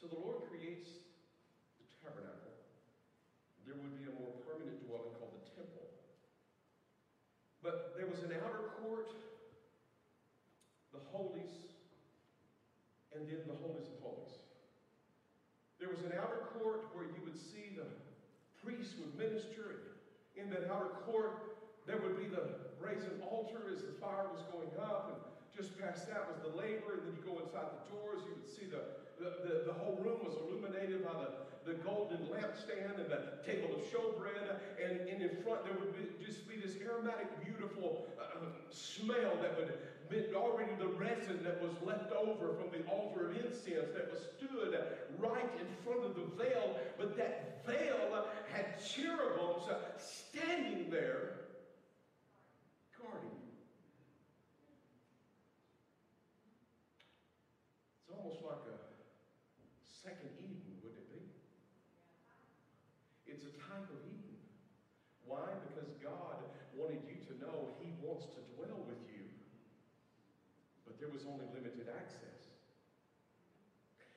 [0.00, 0.88] So the Lord creates
[1.76, 2.56] the tabernacle.
[3.68, 5.92] There would be a more permanent dwelling called the temple.
[7.70, 9.14] But there was an outer court,
[10.90, 11.54] the holies,
[13.14, 14.34] and then the holies of holies.
[15.78, 17.86] There was an outer court where you would see the
[18.58, 19.94] priests would minister.
[20.34, 24.74] In that outer court, there would be the brazen altar as the fire was going
[24.82, 25.18] up, and
[25.54, 26.98] just past that was the laver.
[26.98, 28.82] and then you go inside the doors, you would see the,
[29.22, 31.30] the, the, the whole room was illuminated by the,
[31.66, 36.24] the golden lampstand and the table of showbread, and, and in front there would be,
[36.24, 39.72] just be this aromatic, beautiful uh, smell that would
[40.34, 44.74] already the resin that was left over from the altar of incense that was stood
[45.18, 49.68] right in front of the veil, but that veil had cherubims
[49.98, 51.46] standing there
[52.98, 53.54] guarding you.
[58.02, 58.78] It's almost like a
[59.84, 61.22] second Eden, wouldn't it be?
[63.30, 64.38] It's a type of Eden.
[65.24, 65.46] Why?
[65.70, 66.42] Because God
[66.74, 69.22] wanted you to know He wants to dwell with you,
[70.84, 72.50] but there was only limited access.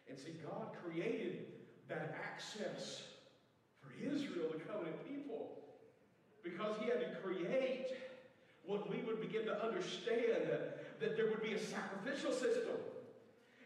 [0.10, 1.46] And see, God created
[1.90, 3.04] that access
[3.82, 5.52] for Israel, the covenant people,
[6.44, 7.88] because He had to create
[8.66, 12.78] what we would begin to understand that, that there would be a sacrificial system.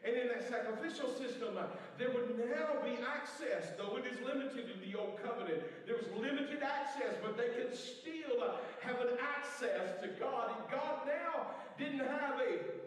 [0.04, 1.64] And in that sacrificial system, uh,
[1.98, 5.62] there would now be access, though it is limited in the Old Covenant.
[5.86, 10.52] There was limited access, but they could still uh, have an access to God.
[10.56, 11.48] And God now
[11.78, 12.87] didn't have a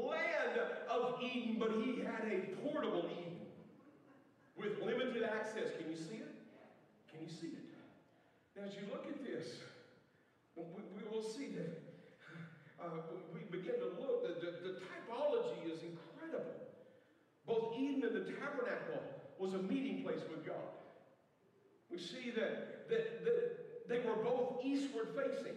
[0.00, 3.38] land of Eden, but He had a portable Eden
[4.56, 5.70] with limited access.
[5.78, 6.34] Can you see it?
[7.10, 7.64] Can you see it?
[8.56, 9.56] Now, as you look at this,
[10.56, 10.64] we,
[10.96, 11.82] we will see that
[12.80, 12.88] uh,
[13.34, 16.56] we begin to look, the, the, the typology is incredible.
[17.46, 19.02] Both Eden and the tabernacle
[19.38, 20.72] was a meeting place with God.
[21.90, 25.56] We see that, that, that they were both eastward facing.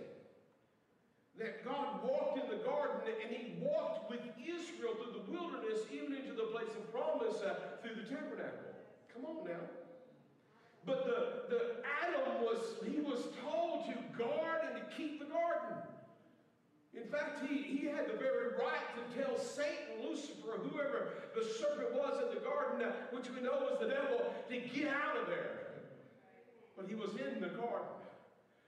[1.40, 6.14] That God walked in the garden and he walked with Israel through the wilderness, even
[6.14, 8.76] into the place of promise uh, through the tabernacle.
[9.16, 9.64] Come on now.
[10.86, 11.62] But the, the
[12.04, 15.78] Adam was, he was told to guard and to keep the garden.
[16.94, 21.94] In fact, he, he had the very right to tell Satan, Lucifer, whoever the serpent
[21.94, 25.28] was in the garden, uh, which we know was the devil, to get out of
[25.28, 25.72] there.
[26.76, 27.96] But he was in the garden.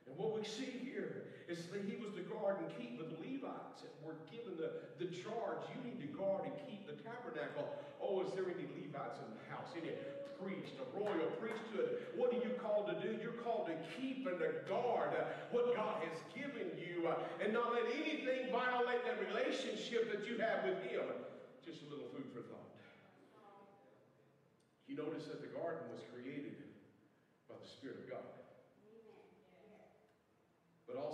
[0.07, 3.83] And what we see here that he was to guard and keep, but the Levites
[3.83, 4.71] that were given the,
[5.03, 7.67] the charge, you need to guard and keep the tabernacle.
[7.99, 9.67] Oh, is there any Levites in the house?
[9.75, 9.91] Any
[10.39, 12.07] priest, a royal priesthood?
[12.15, 13.19] What are you called to do?
[13.19, 15.11] You're called to keep and to guard
[15.51, 20.39] what God has given you uh, and not let anything violate that relationship that you
[20.39, 21.03] have with him.
[21.67, 22.71] Just a little food for thought.
[24.87, 26.55] You notice that the garden was created
[27.51, 28.30] by the Spirit of God.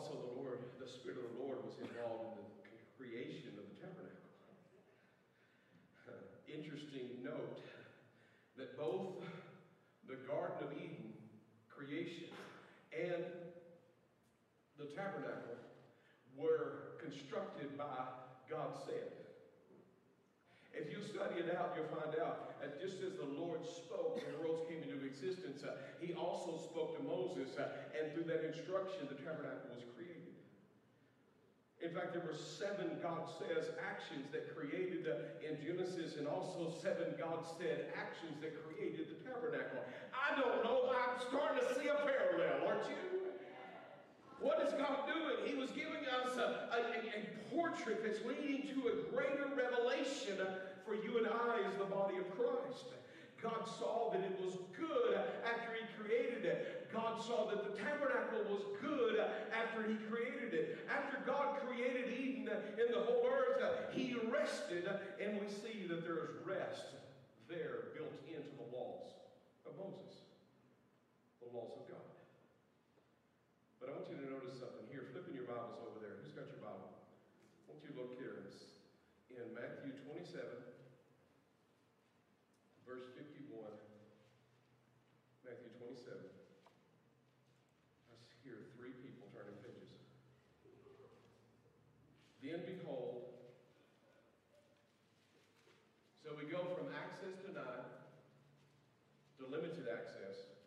[0.07, 3.75] Also the Lord, the Spirit of the Lord was involved in the creation of the
[3.75, 4.23] tabernacle.
[6.47, 7.59] interesting note
[8.55, 9.19] that both
[10.07, 11.11] the Garden of Eden
[11.67, 12.31] creation
[12.95, 13.25] and
[14.79, 15.59] the tabernacle
[16.37, 18.07] were constructed by
[18.49, 19.16] God's hand.
[20.77, 24.29] If you study it out, you'll find out that just as the Lord spoke and
[24.29, 28.45] the worlds came into existence, uh, he also spoke to Moses, uh, and through that
[28.45, 30.37] instruction, the tabernacle was created.
[31.81, 36.69] In fact, there were seven God says actions that created uh, in Genesis, and also
[36.69, 39.81] seven God said actions that created the tabernacle.
[40.13, 43.26] I don't know, I'm starting to see a parallel, aren't you?
[44.39, 45.45] What is God doing?
[45.45, 50.37] He was giving us a, a, a portrait that's leading to a greater revelation
[50.85, 52.85] for you and I as the body of Christ.
[53.41, 55.13] God saw that it was good
[55.45, 56.89] after He created it.
[56.93, 59.19] God saw that the tabernacle was good
[59.53, 60.79] after He created it.
[60.89, 63.61] After God created Eden and the whole earth,
[63.93, 64.89] He rested,
[65.21, 66.97] and we see that there is rest
[67.47, 69.13] there built into the laws
[69.65, 70.25] of Moses,
[71.39, 72.09] the laws of God.
[73.79, 75.05] But I want you to notice something here.
[75.13, 76.19] Flipping your Bibles over there.
[76.19, 76.91] Who's got your Bible?
[76.91, 78.43] I want you look here.
[78.51, 78.67] It's
[79.31, 80.43] in Matthew 27,
[82.83, 83.55] verse 51.
[85.47, 86.19] Matthew 27.
[88.11, 90.03] I hear three people turning pages.
[92.43, 93.31] Then behold,
[96.27, 97.87] so we go from access denied
[99.39, 100.57] to limited access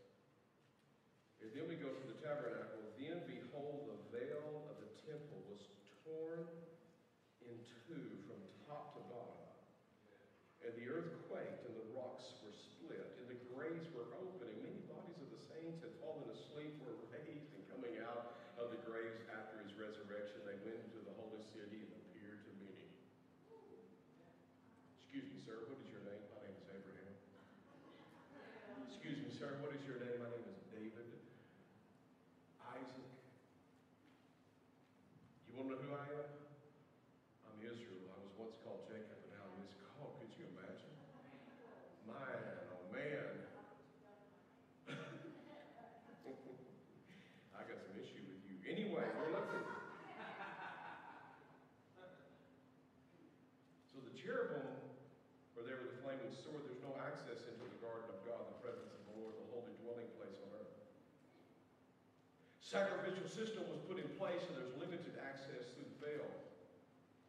[1.40, 2.78] and then we go to the tabernacle.
[3.00, 5.58] Then behold, the veil of the temple was
[6.04, 6.44] torn
[7.42, 7.56] in
[7.88, 8.38] two from
[8.68, 9.40] top to bottom.
[10.60, 14.62] And the earth quaked, and the rocks were split, and the graves were open, and
[14.62, 18.80] many bodies of the saints had fallen asleep, were raised, and coming out of the
[18.84, 22.84] graves after his resurrection, they went into the holy city and appeared to many.
[25.02, 26.20] Excuse me, sir, what is your name?
[26.30, 27.16] My name is Abraham.
[28.92, 30.20] Excuse me, sir, what is your name?
[30.20, 31.10] My name is David.
[32.70, 33.10] Isaac.
[35.50, 36.30] You want to know who I am?
[37.50, 38.06] I'm Israel.
[38.14, 39.66] I was once called Jacob, and now I'm
[39.98, 40.22] called.
[40.22, 40.94] Could you imagine?
[42.06, 43.26] Man, oh man.
[47.58, 48.54] I got some issue with you.
[48.70, 49.66] Anyway, we're looking.
[53.90, 54.62] So the cherubim
[55.58, 56.70] were there with the flaming sword.
[56.70, 59.74] There's no access into the garden of God, the presence of the Lord, the holy
[59.82, 60.70] dwelling place on earth.
[62.70, 66.30] Sacrificial system was put in place and there's limited access through the veil.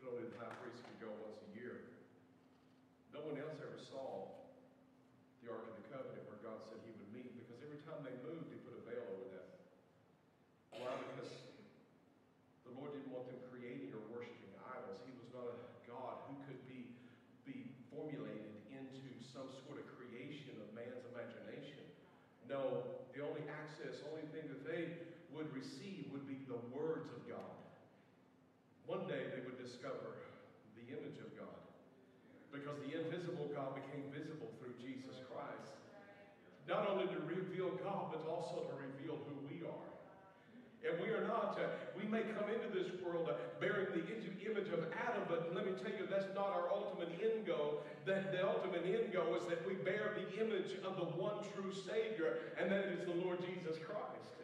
[0.06, 1.82] Only the high priest could go once a year.
[3.10, 4.38] No one else ever saw
[5.42, 8.14] the Ark of the Covenant where God said he would meet because every time they
[8.22, 9.50] moved, he put a veil over that.
[10.78, 10.94] Why?
[11.10, 11.34] Because
[12.70, 15.02] the Lord didn't want them creating or worshiping idols.
[15.10, 15.58] He was not a
[15.90, 16.86] God who could be,
[17.50, 21.82] be formulated into some sort of creation of man's imagination.
[22.46, 22.86] No,
[23.18, 25.02] the only access, only thing that they
[25.34, 27.56] would receive would be the words of God.
[28.86, 30.24] One day they would discover
[30.80, 31.60] the image of God
[32.56, 35.76] because the invisible God became visible through Jesus Christ.
[36.64, 39.90] Not only to reveal God, but also to reveal who we are.
[40.88, 44.02] And we are not, uh, we may come into this world uh, bearing the
[44.52, 47.84] image of Adam, but let me tell you, that's not our ultimate end goal.
[48.06, 51.72] That the ultimate end goal is that we bear the image of the one true
[51.72, 54.41] Savior, and that is the Lord Jesus Christ.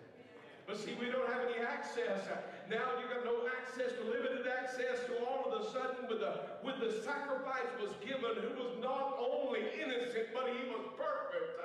[0.68, 2.28] But see, we don't have any access.
[2.70, 6.84] Now you got no access limited access to all of a sudden with the with
[6.84, 11.56] the sacrifice was given, who was not only innocent, but he was perfect.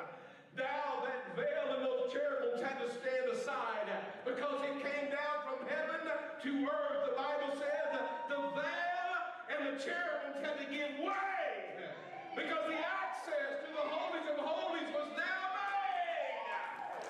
[0.54, 3.90] Now that veil and those cherubims had to stand aside
[4.22, 7.10] because it came down from heaven to earth.
[7.10, 7.90] The Bible says
[8.30, 9.10] the veil
[9.50, 11.90] and the cherubims had to give way
[12.38, 17.02] because the access to the holies of holies was now made.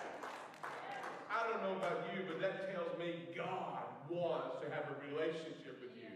[1.42, 5.82] I don't know about you, but that tells me God wants to have a relationship
[5.82, 6.14] with you.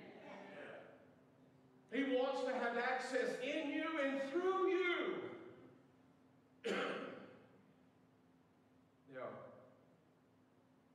[1.91, 5.19] He wants to have access in you and through you.
[9.11, 9.27] Yeah.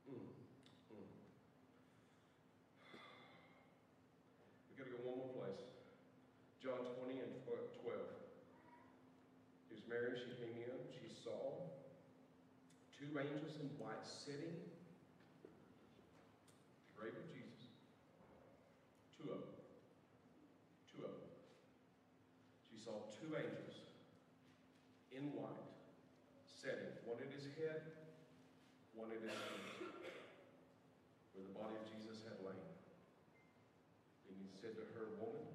[0.08, 0.16] Mm.
[0.16, 1.08] Mm.
[4.70, 5.60] We got to go one more place.
[6.62, 8.00] John 20 and 12.
[9.68, 11.52] He was Mary, she came in, she saw
[13.02, 14.54] two angels in white sitting
[15.42, 17.70] at the grave of Jesus.
[19.16, 19.56] Two of them.
[20.90, 21.30] Two of them.
[22.70, 23.82] She saw two angels
[25.12, 25.62] in white
[26.46, 27.82] setting, one at his head,
[28.94, 29.34] one at his
[29.78, 29.94] feet,
[31.34, 32.62] where the body of Jesus had lain.
[34.30, 35.46] And he said to her, Woman,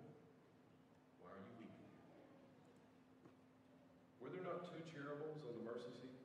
[1.23, 1.89] why are you weeping?
[4.19, 6.19] Were there not two cherubims on the mercy seat?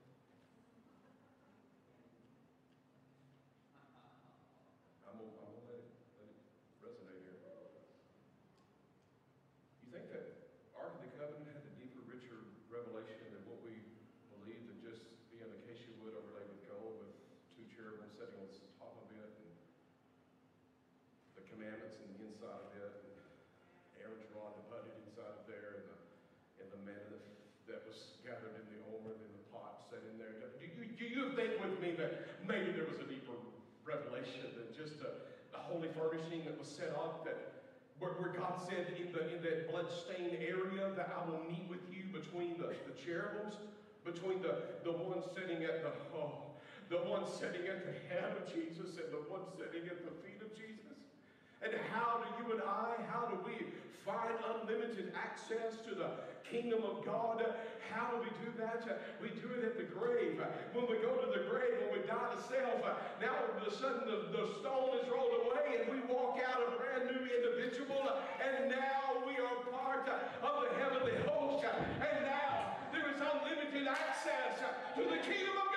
[5.06, 6.38] I'm gonna, I'm gonna let it, let it
[6.82, 7.38] resonate here.
[9.84, 10.24] You think that
[10.74, 13.76] Ark of the Covenant had a deeper, richer revelation than what we
[14.32, 17.12] believe than just being acacia wood overlaid with gold with
[17.52, 19.52] two cherubim sitting on the top of it and
[21.36, 23.20] the commandments in the inside of it and
[24.00, 25.98] Aaron's rod abutted inside of there and the,
[26.64, 27.24] and the manna that,
[27.68, 30.32] that was gathered in the omer in the pot set in there.
[30.56, 33.36] Do you, do you think with me that maybe there was a deeper
[34.22, 35.10] revelation than just a,
[35.56, 37.36] a holy furnishing that was set up that
[37.98, 41.82] where, where God said in, the, in that blood-stained area that I will meet with
[41.90, 43.54] you between the, the cherubims,
[44.04, 46.50] between the, the one sitting at the, oh,
[46.90, 50.42] the one sitting at the head of Jesus and the one sitting at the feet
[50.42, 50.81] of Jesus.
[51.62, 53.70] And how do you and I, how do we
[54.04, 56.10] find unlimited access to the
[56.42, 57.38] kingdom of God?
[57.94, 58.82] How do we do that?
[59.22, 60.42] We do it at the grave.
[60.74, 62.82] When we go to the grave, when we die to self,
[63.22, 66.66] now all of a sudden the, the stone is rolled away and we walk out
[66.66, 68.10] a brand new individual.
[68.42, 71.62] And now we are part of the heavenly host.
[71.62, 74.58] And now there is unlimited access
[74.98, 75.71] to the kingdom of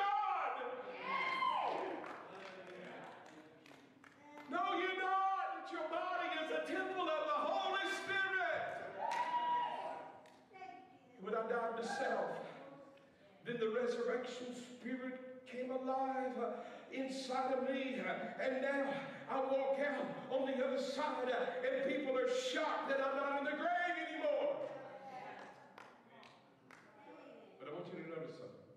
[11.26, 12.38] When I died to self,
[13.48, 16.38] then the resurrection spirit came alive
[16.94, 18.00] inside of me.
[18.40, 18.94] And now
[19.32, 21.34] I walk out on the other side
[21.66, 24.70] and people are shocked that I'm not in the grave anymore.
[27.60, 28.70] But I want you to notice something.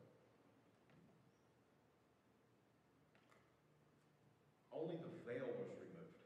[4.73, 6.17] Only the veil was removed.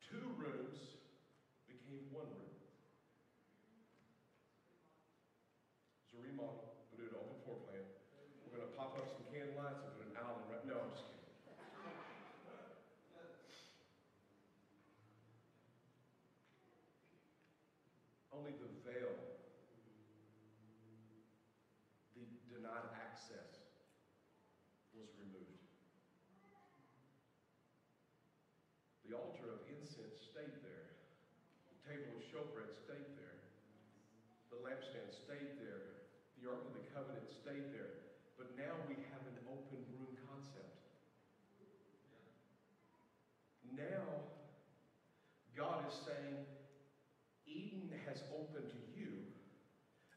[0.00, 0.78] Two rooms
[1.68, 2.56] became one room.
[6.06, 6.72] It's a remodel.
[6.94, 7.84] We did an open floor plan.
[8.46, 10.64] We're going to pop up some can lights and put an island right.
[10.64, 11.16] No, I'm just kidding.
[18.32, 19.18] Only the veil,
[22.14, 22.22] the
[22.58, 23.70] denied access,
[24.90, 25.62] was removed.
[29.06, 30.90] The altar of incense stayed there.
[31.70, 33.38] The table of showbread stayed there.
[34.50, 36.02] The lampstand stayed there.
[36.42, 37.94] The Ark of the Covenant stayed there.
[38.34, 40.82] But now we have an open room concept.
[43.70, 44.26] Now,
[45.54, 46.42] God is saying,
[47.46, 49.14] Eden has opened to you.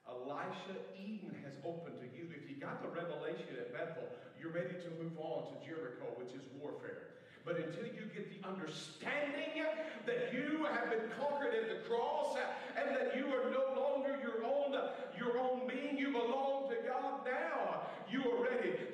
[0.04, 2.28] Elisha, Eden has opened to you.
[2.36, 4.06] If you got the revelation at Bethel,
[4.40, 7.10] you're ready to move on to Jericho, which is warfare.
[7.44, 9.66] But until you get the understanding
[10.06, 12.38] that you have been conquered at the cross
[12.78, 14.78] and that you are no longer your own,
[15.18, 17.71] your own being, you belong to God now.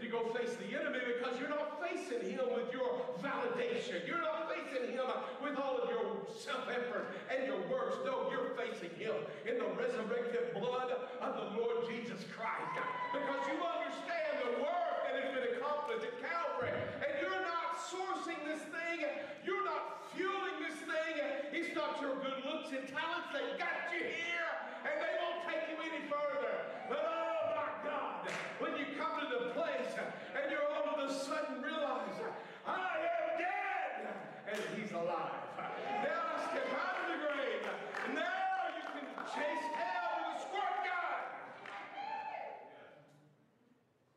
[0.07, 4.07] To go face the enemy because you're not facing him with your validation.
[4.07, 5.03] You're not facing him
[5.43, 7.99] with all of your self-effort and your works.
[8.07, 12.71] No, you're facing him in the resurrected blood of the Lord Jesus Christ.
[13.11, 16.71] Because you understand the work that has been accomplished at Calvary.
[17.03, 19.03] And you're not sourcing this thing.
[19.43, 21.19] You're not fueling this thing.
[21.51, 24.55] It's not your good looks and talents that got you here.
[24.87, 26.63] And they won't take you any further.
[26.87, 27.26] But
[31.37, 32.17] sudden realize,
[32.65, 34.09] I am dead,
[34.49, 35.37] and he's alive.
[36.01, 37.61] Now I step out of the grave,
[38.17, 41.21] now you can chase hell with a squirt gun.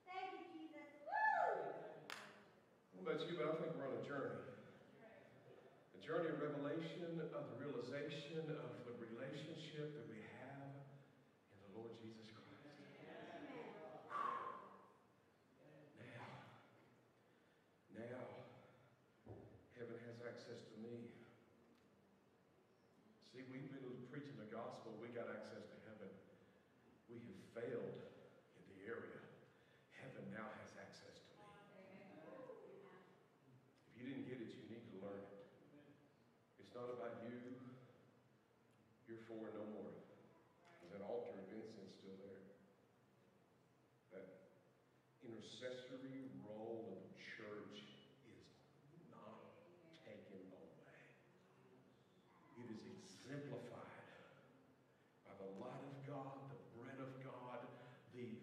[0.08, 0.88] Thank you, Jesus.
[1.04, 1.76] Woo!
[2.96, 4.40] What about you, but I think we're on a journey.
[5.92, 10.19] A journey of revelation, of the realization of the relationship that we
[27.61, 28.00] failed
[28.56, 29.20] in the area,
[30.00, 32.00] heaven now has access to me.
[33.92, 35.44] If you didn't get it, you need to learn it.
[36.64, 37.36] It's not about you.
[39.04, 39.92] You're for no more.
[40.80, 42.40] There's that altar of incense still there.
[44.16, 44.24] That
[45.20, 47.84] intercessory role of the church
[48.24, 48.48] is
[49.12, 49.52] not
[50.08, 50.96] taken away.
[52.56, 53.90] It is exemplified
[55.26, 57.66] by the light of God, the bread of God,
[58.14, 58.38] the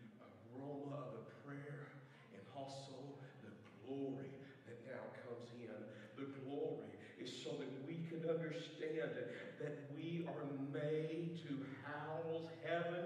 [0.51, 1.91] aroma of the prayer,
[2.31, 2.95] and also
[3.43, 3.51] the
[3.83, 4.31] glory
[4.67, 5.71] that now comes in.
[6.15, 9.11] The glory is so that we can understand
[9.59, 11.53] that we are made to
[11.85, 13.05] house heaven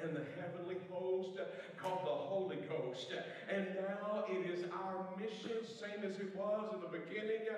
[0.00, 1.38] and the heavenly host
[1.78, 3.08] called the Holy Ghost.
[3.48, 7.48] And now it is our mission, same as it was in the beginning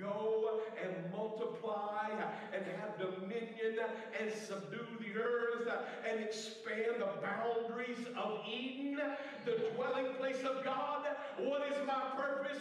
[0.00, 2.10] go and multiply
[2.52, 3.78] and have dominion
[4.20, 5.68] and subdue the earth
[6.08, 9.00] and expand the boundaries of Eden,
[9.44, 11.06] the dwelling place of God.
[11.38, 12.02] What is my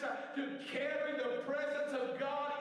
[0.03, 2.51] To carry the presence of God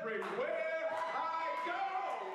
[0.00, 2.26] everywhere I go.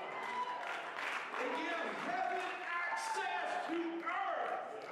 [1.41, 4.87] And give heaven access to earth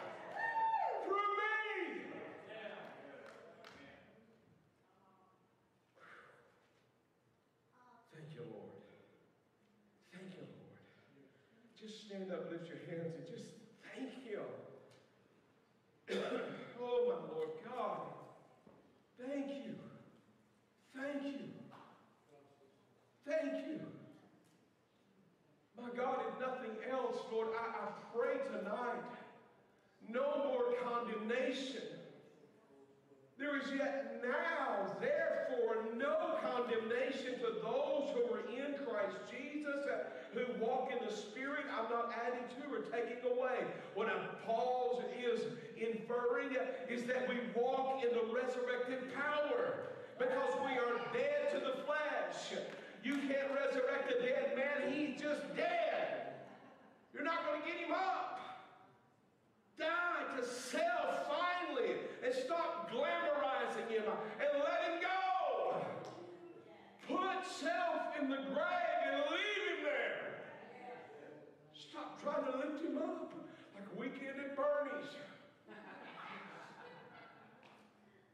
[1.06, 2.02] through me.
[8.14, 8.76] Thank you, Lord.
[10.12, 10.80] Thank you, Lord.
[11.80, 13.48] Just stand up, lift your hands, and just
[13.96, 14.42] thank Him.
[16.82, 18.12] oh, my Lord God.
[19.28, 19.76] Thank you.
[20.96, 21.40] Thank you.
[23.26, 23.80] Thank you.
[25.80, 29.04] My God, if nothing else, Lord, I, I pray tonight
[30.10, 31.82] no more condemnation.
[33.38, 40.10] There is yet now, therefore, no condemnation to those who are in Christ Jesus, uh,
[40.34, 40.46] who
[40.92, 41.66] in the Spirit.
[41.72, 43.66] I'm not adding to or taking away.
[43.96, 45.42] What I'm, Paul is
[45.78, 46.56] inferring
[46.90, 52.60] is that we walk in the resurrected power because we are dead to the flesh.
[53.04, 56.34] You can't resurrect a dead man, he's just dead.
[57.14, 58.40] You're not going to get him up.
[59.78, 64.04] Die to self finally and stop glamorizing him
[64.40, 65.86] and let him go.
[67.08, 70.22] Put self in the grave and leave him there.
[71.92, 73.36] Stop trying to lift him up
[73.76, 75.12] like a weekend at Bernie's.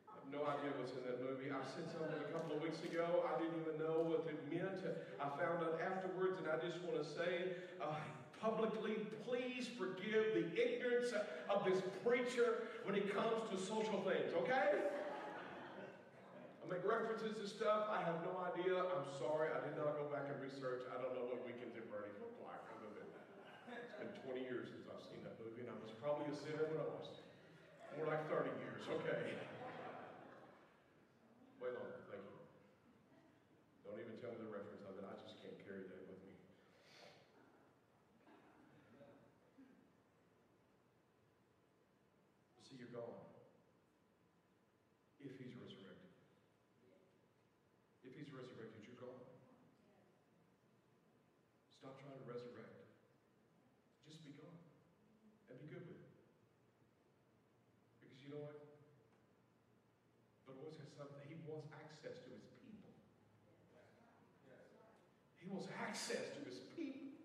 [0.05, 1.49] I have no idea what's in that movie.
[1.49, 3.26] I said something a couple of weeks ago.
[3.26, 4.86] I didn't even know what it meant.
[5.18, 7.97] I found out afterwards, and I just want to say uh,
[8.38, 11.18] publicly, please forgive the ignorance
[11.49, 14.86] of this preacher when it comes to social things, okay?
[16.62, 17.89] I make references to stuff.
[17.89, 18.86] I have no idea.
[18.86, 19.49] I'm sorry.
[19.49, 20.86] I did not go back and research.
[20.93, 23.08] I don't know what Weekends at Bernie's like other than
[23.72, 26.70] it's been 20 years since I've seen that movie, and I was probably a sinner
[26.70, 27.10] when I was
[27.98, 28.86] more like 30 years.
[28.86, 29.34] Okay.
[31.58, 32.06] Way longer.
[32.14, 32.38] Thank you.
[33.84, 35.06] Don't even tell me the reference of it.
[35.06, 36.34] I just can't carry that with me.
[42.62, 43.18] See, you're gone.
[45.18, 46.14] If he's resurrected.
[48.06, 49.26] If he's resurrected, you're gone.
[51.74, 52.76] Stop trying to resurrect.
[54.04, 54.60] Just be gone.
[55.48, 56.12] And be good with it.
[58.04, 58.60] Because you know what?
[60.48, 61.24] The Lord has something.
[61.28, 62.91] He wants access to his people.
[65.39, 67.16] He wants access to his people.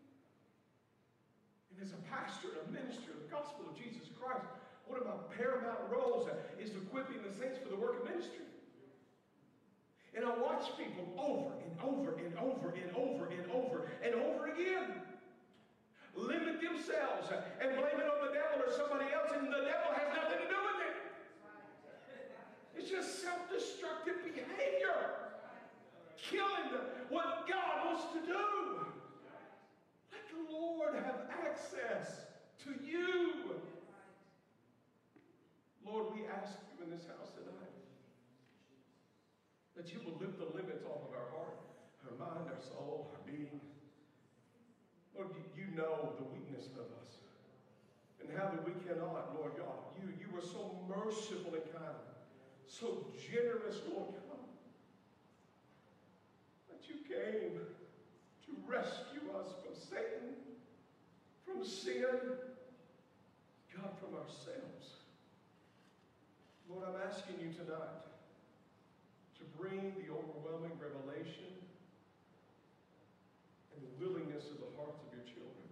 [1.74, 4.46] And as a pastor and a minister of the gospel of Jesus Christ,
[4.86, 6.26] one of my paramount roles
[6.58, 8.46] is equipping the saints for the work of ministry.
[10.14, 11.06] And I watch people
[11.82, 15.02] over and over and over and over and over again
[16.14, 17.28] limit themselves
[17.60, 20.48] and blame it on the devil or somebody else, and the devil has nothing to
[20.48, 20.96] do with it.
[22.76, 25.32] It's just self destructive behavior,
[26.16, 26.68] killing
[27.08, 28.86] what God wants to do.
[30.12, 32.26] Let the Lord have access
[32.64, 33.56] to you.
[35.86, 37.76] Lord, we ask you in this house tonight
[39.76, 41.58] that you will lift the limits off of our heart,
[42.06, 43.60] our mind, our soul, our being.
[45.14, 47.12] Lord, you know the weakness of us
[48.22, 49.92] and how that we cannot, Lord God.
[50.00, 52.06] You, you were so merciful and kind,
[52.66, 54.46] so generous, Lord God,
[56.70, 57.60] that you came
[58.46, 60.34] to rescue us from Satan,
[61.44, 62.06] from sin,
[63.76, 65.02] God, from ourselves.
[66.70, 68.06] Lord, I'm asking you tonight
[69.38, 71.51] to bring the overwhelming revelation
[74.02, 75.68] willingness of the hearts of your children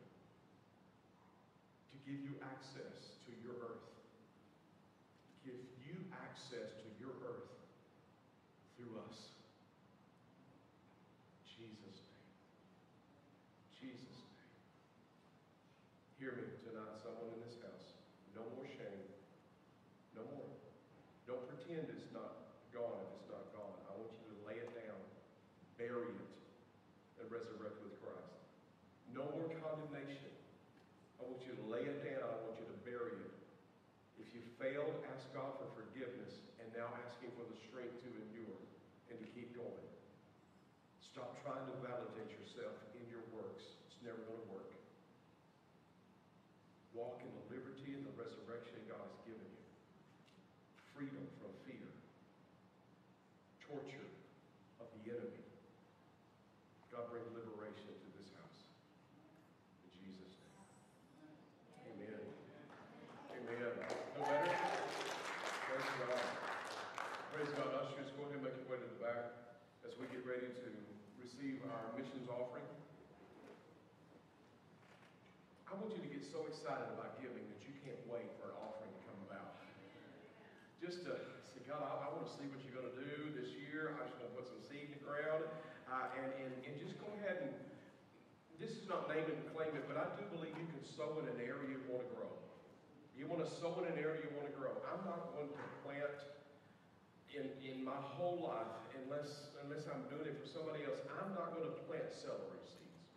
[1.90, 3.90] to give you access to your earth.
[5.42, 7.50] Give you access to your earth
[8.78, 9.34] through us.
[11.42, 12.30] Jesus' name.
[13.74, 14.54] Jesus' name.
[16.22, 17.98] Hear me tonight, someone in this house.
[18.38, 19.10] No more shame.
[20.14, 20.54] No more.
[21.26, 23.74] Don't pretend it's not gone if it's not gone.
[23.90, 25.02] I want you to lay it down,
[25.74, 26.30] bury it,
[27.20, 28.30] and resurrect with Christ.
[29.12, 30.32] No more condemnation.
[31.20, 32.24] I want you to lay it down.
[32.24, 33.34] I want you to bury it.
[34.16, 38.08] If you failed, ask God for forgiveness and now ask Him for the strength to
[38.08, 38.58] endure
[39.12, 39.86] and to keep going.
[41.02, 43.66] Stop trying to validate yourself in your works.
[43.90, 44.72] It's never going to work.
[47.00, 49.64] Walk in the liberty and the resurrection God has given you.
[50.92, 51.88] Freedom from fear,
[53.64, 54.04] torture
[54.84, 55.40] of the enemy.
[56.92, 58.60] God bring liberation to this house.
[59.88, 60.60] In Jesus' name.
[61.88, 62.20] Amen.
[63.32, 63.72] Amen.
[63.80, 64.52] No better?
[64.52, 66.20] Praise God.
[67.32, 67.70] Praise God.
[67.80, 69.56] Ushers, go ahead and make your way to the back
[69.88, 70.68] as we get ready to
[71.16, 72.68] receive our missions offering.
[75.70, 78.56] I want you to get so excited about giving that you can't wait for an
[78.60, 79.64] offering to come about.
[80.76, 81.16] Just to
[81.48, 83.96] say, God, I, I want to see what you're going to do this year.
[83.96, 85.48] I'm just going to put some seed in the ground.
[85.88, 87.56] Uh, and, and, and just go ahead and,
[88.60, 91.32] this is not name and claim it, but I do believe you can sow in
[91.32, 92.28] an area you want to grow.
[93.16, 94.76] You want to sow in an area you want to grow.
[94.84, 96.12] I'm not going to plant
[97.32, 98.68] in, in my whole life,
[99.00, 103.08] unless, unless I'm doing it for somebody else, I'm not going to plant celery seeds.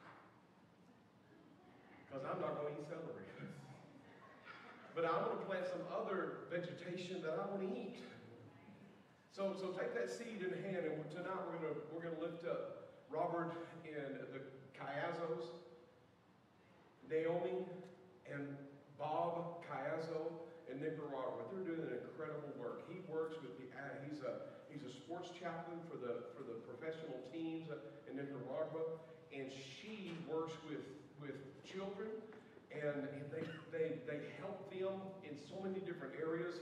[2.08, 3.33] Because I'm not going to eat celery.
[4.96, 7.98] But I want to plant some other vegetation that I want to eat.
[9.34, 12.22] So, so take that seed in hand, and tonight we're going to we're going to
[12.22, 13.58] lift up Robert
[13.89, 14.46] and the
[14.78, 15.50] Cayazos,
[17.10, 17.66] Naomi
[18.30, 18.54] and
[18.98, 20.30] Bob Cayazo
[20.70, 21.50] in Nicaragua.
[21.50, 22.86] They're doing an incredible work.
[22.86, 26.62] He works with the uh, he's a he's a sports chaplain for the for the
[26.70, 27.74] professional teams
[28.06, 29.02] in Nicaragua,
[29.34, 30.86] and she works with
[31.18, 32.14] with children,
[32.82, 36.58] and they they they help them in so many different areas.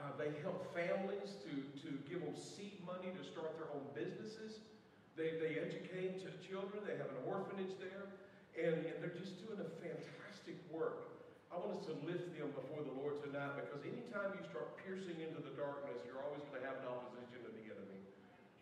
[0.00, 1.52] Uh, they help families to,
[1.84, 4.64] to give them seed money to start their own businesses.
[5.12, 6.80] They, they educate to children.
[6.88, 8.08] They have an orphanage there.
[8.56, 11.20] And, and they're just doing a fantastic work.
[11.52, 15.20] I want us to lift them before the Lord tonight because anytime you start piercing
[15.20, 18.00] into the darkness, you're always going to have an opposition of the enemy.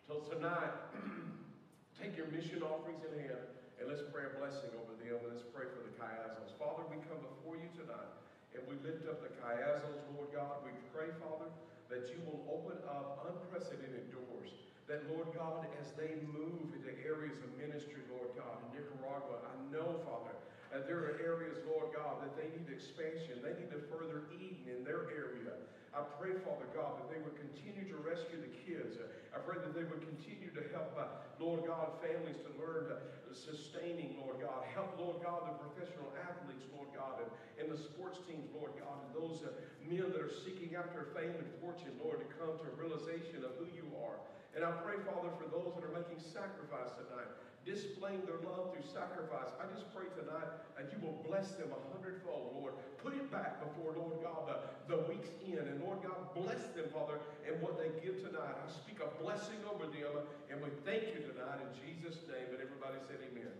[0.03, 0.75] So tonight,
[2.01, 5.23] take your mission offerings in hand and let's pray a blessing over them.
[5.23, 6.51] Let's pray for the Chiasms.
[6.59, 8.11] Father, we come before you tonight.
[8.51, 10.65] And we lift up the chiasms, Lord God.
[10.65, 11.47] We pray, Father,
[11.87, 14.51] that you will open up unprecedented doors.
[14.89, 19.53] That, Lord God, as they move into areas of ministry, Lord God, in Nicaragua, I
[19.69, 20.33] know, Father,
[20.69, 23.41] that there are areas, Lord God, that they need expansion.
[23.41, 25.57] They need to further Eden in their area.
[25.89, 29.01] I pray, Father God, that they would continue to rescue the kids.
[29.33, 32.93] I pray that they would continue to help, uh, Lord God, families to learn
[33.33, 34.65] sustaining, Lord God.
[34.73, 39.01] Help, Lord God, the professional athletes, Lord God, and, and the sports teams, Lord God,
[39.05, 39.53] and those uh,
[39.85, 43.57] men that are seeking after fame and fortune, Lord, to come to a realization of
[43.57, 44.21] who you are.
[44.53, 47.29] And I pray, Father, for those that are making sacrifice tonight,
[47.65, 49.51] displaying their love through sacrifice.
[49.59, 50.47] I just pray tonight
[50.77, 52.73] that you will bless them a hundredfold, Lord.
[53.03, 54.57] Put it back before, Lord God, the,
[54.87, 55.67] the week's end.
[55.67, 58.55] And Lord God, bless them, Father, and what they give tonight.
[58.55, 62.51] I speak a blessing over them, and we thank you tonight in Jesus' name.
[62.51, 63.51] And everybody said amen.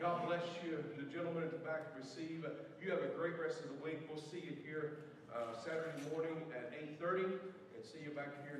[0.00, 0.82] God bless you.
[0.98, 2.44] The gentleman at the back receive.
[2.82, 4.04] You have a great rest of the week.
[4.10, 6.70] We'll see you here uh, Saturday morning at
[7.00, 8.44] 8.30 and see you back here.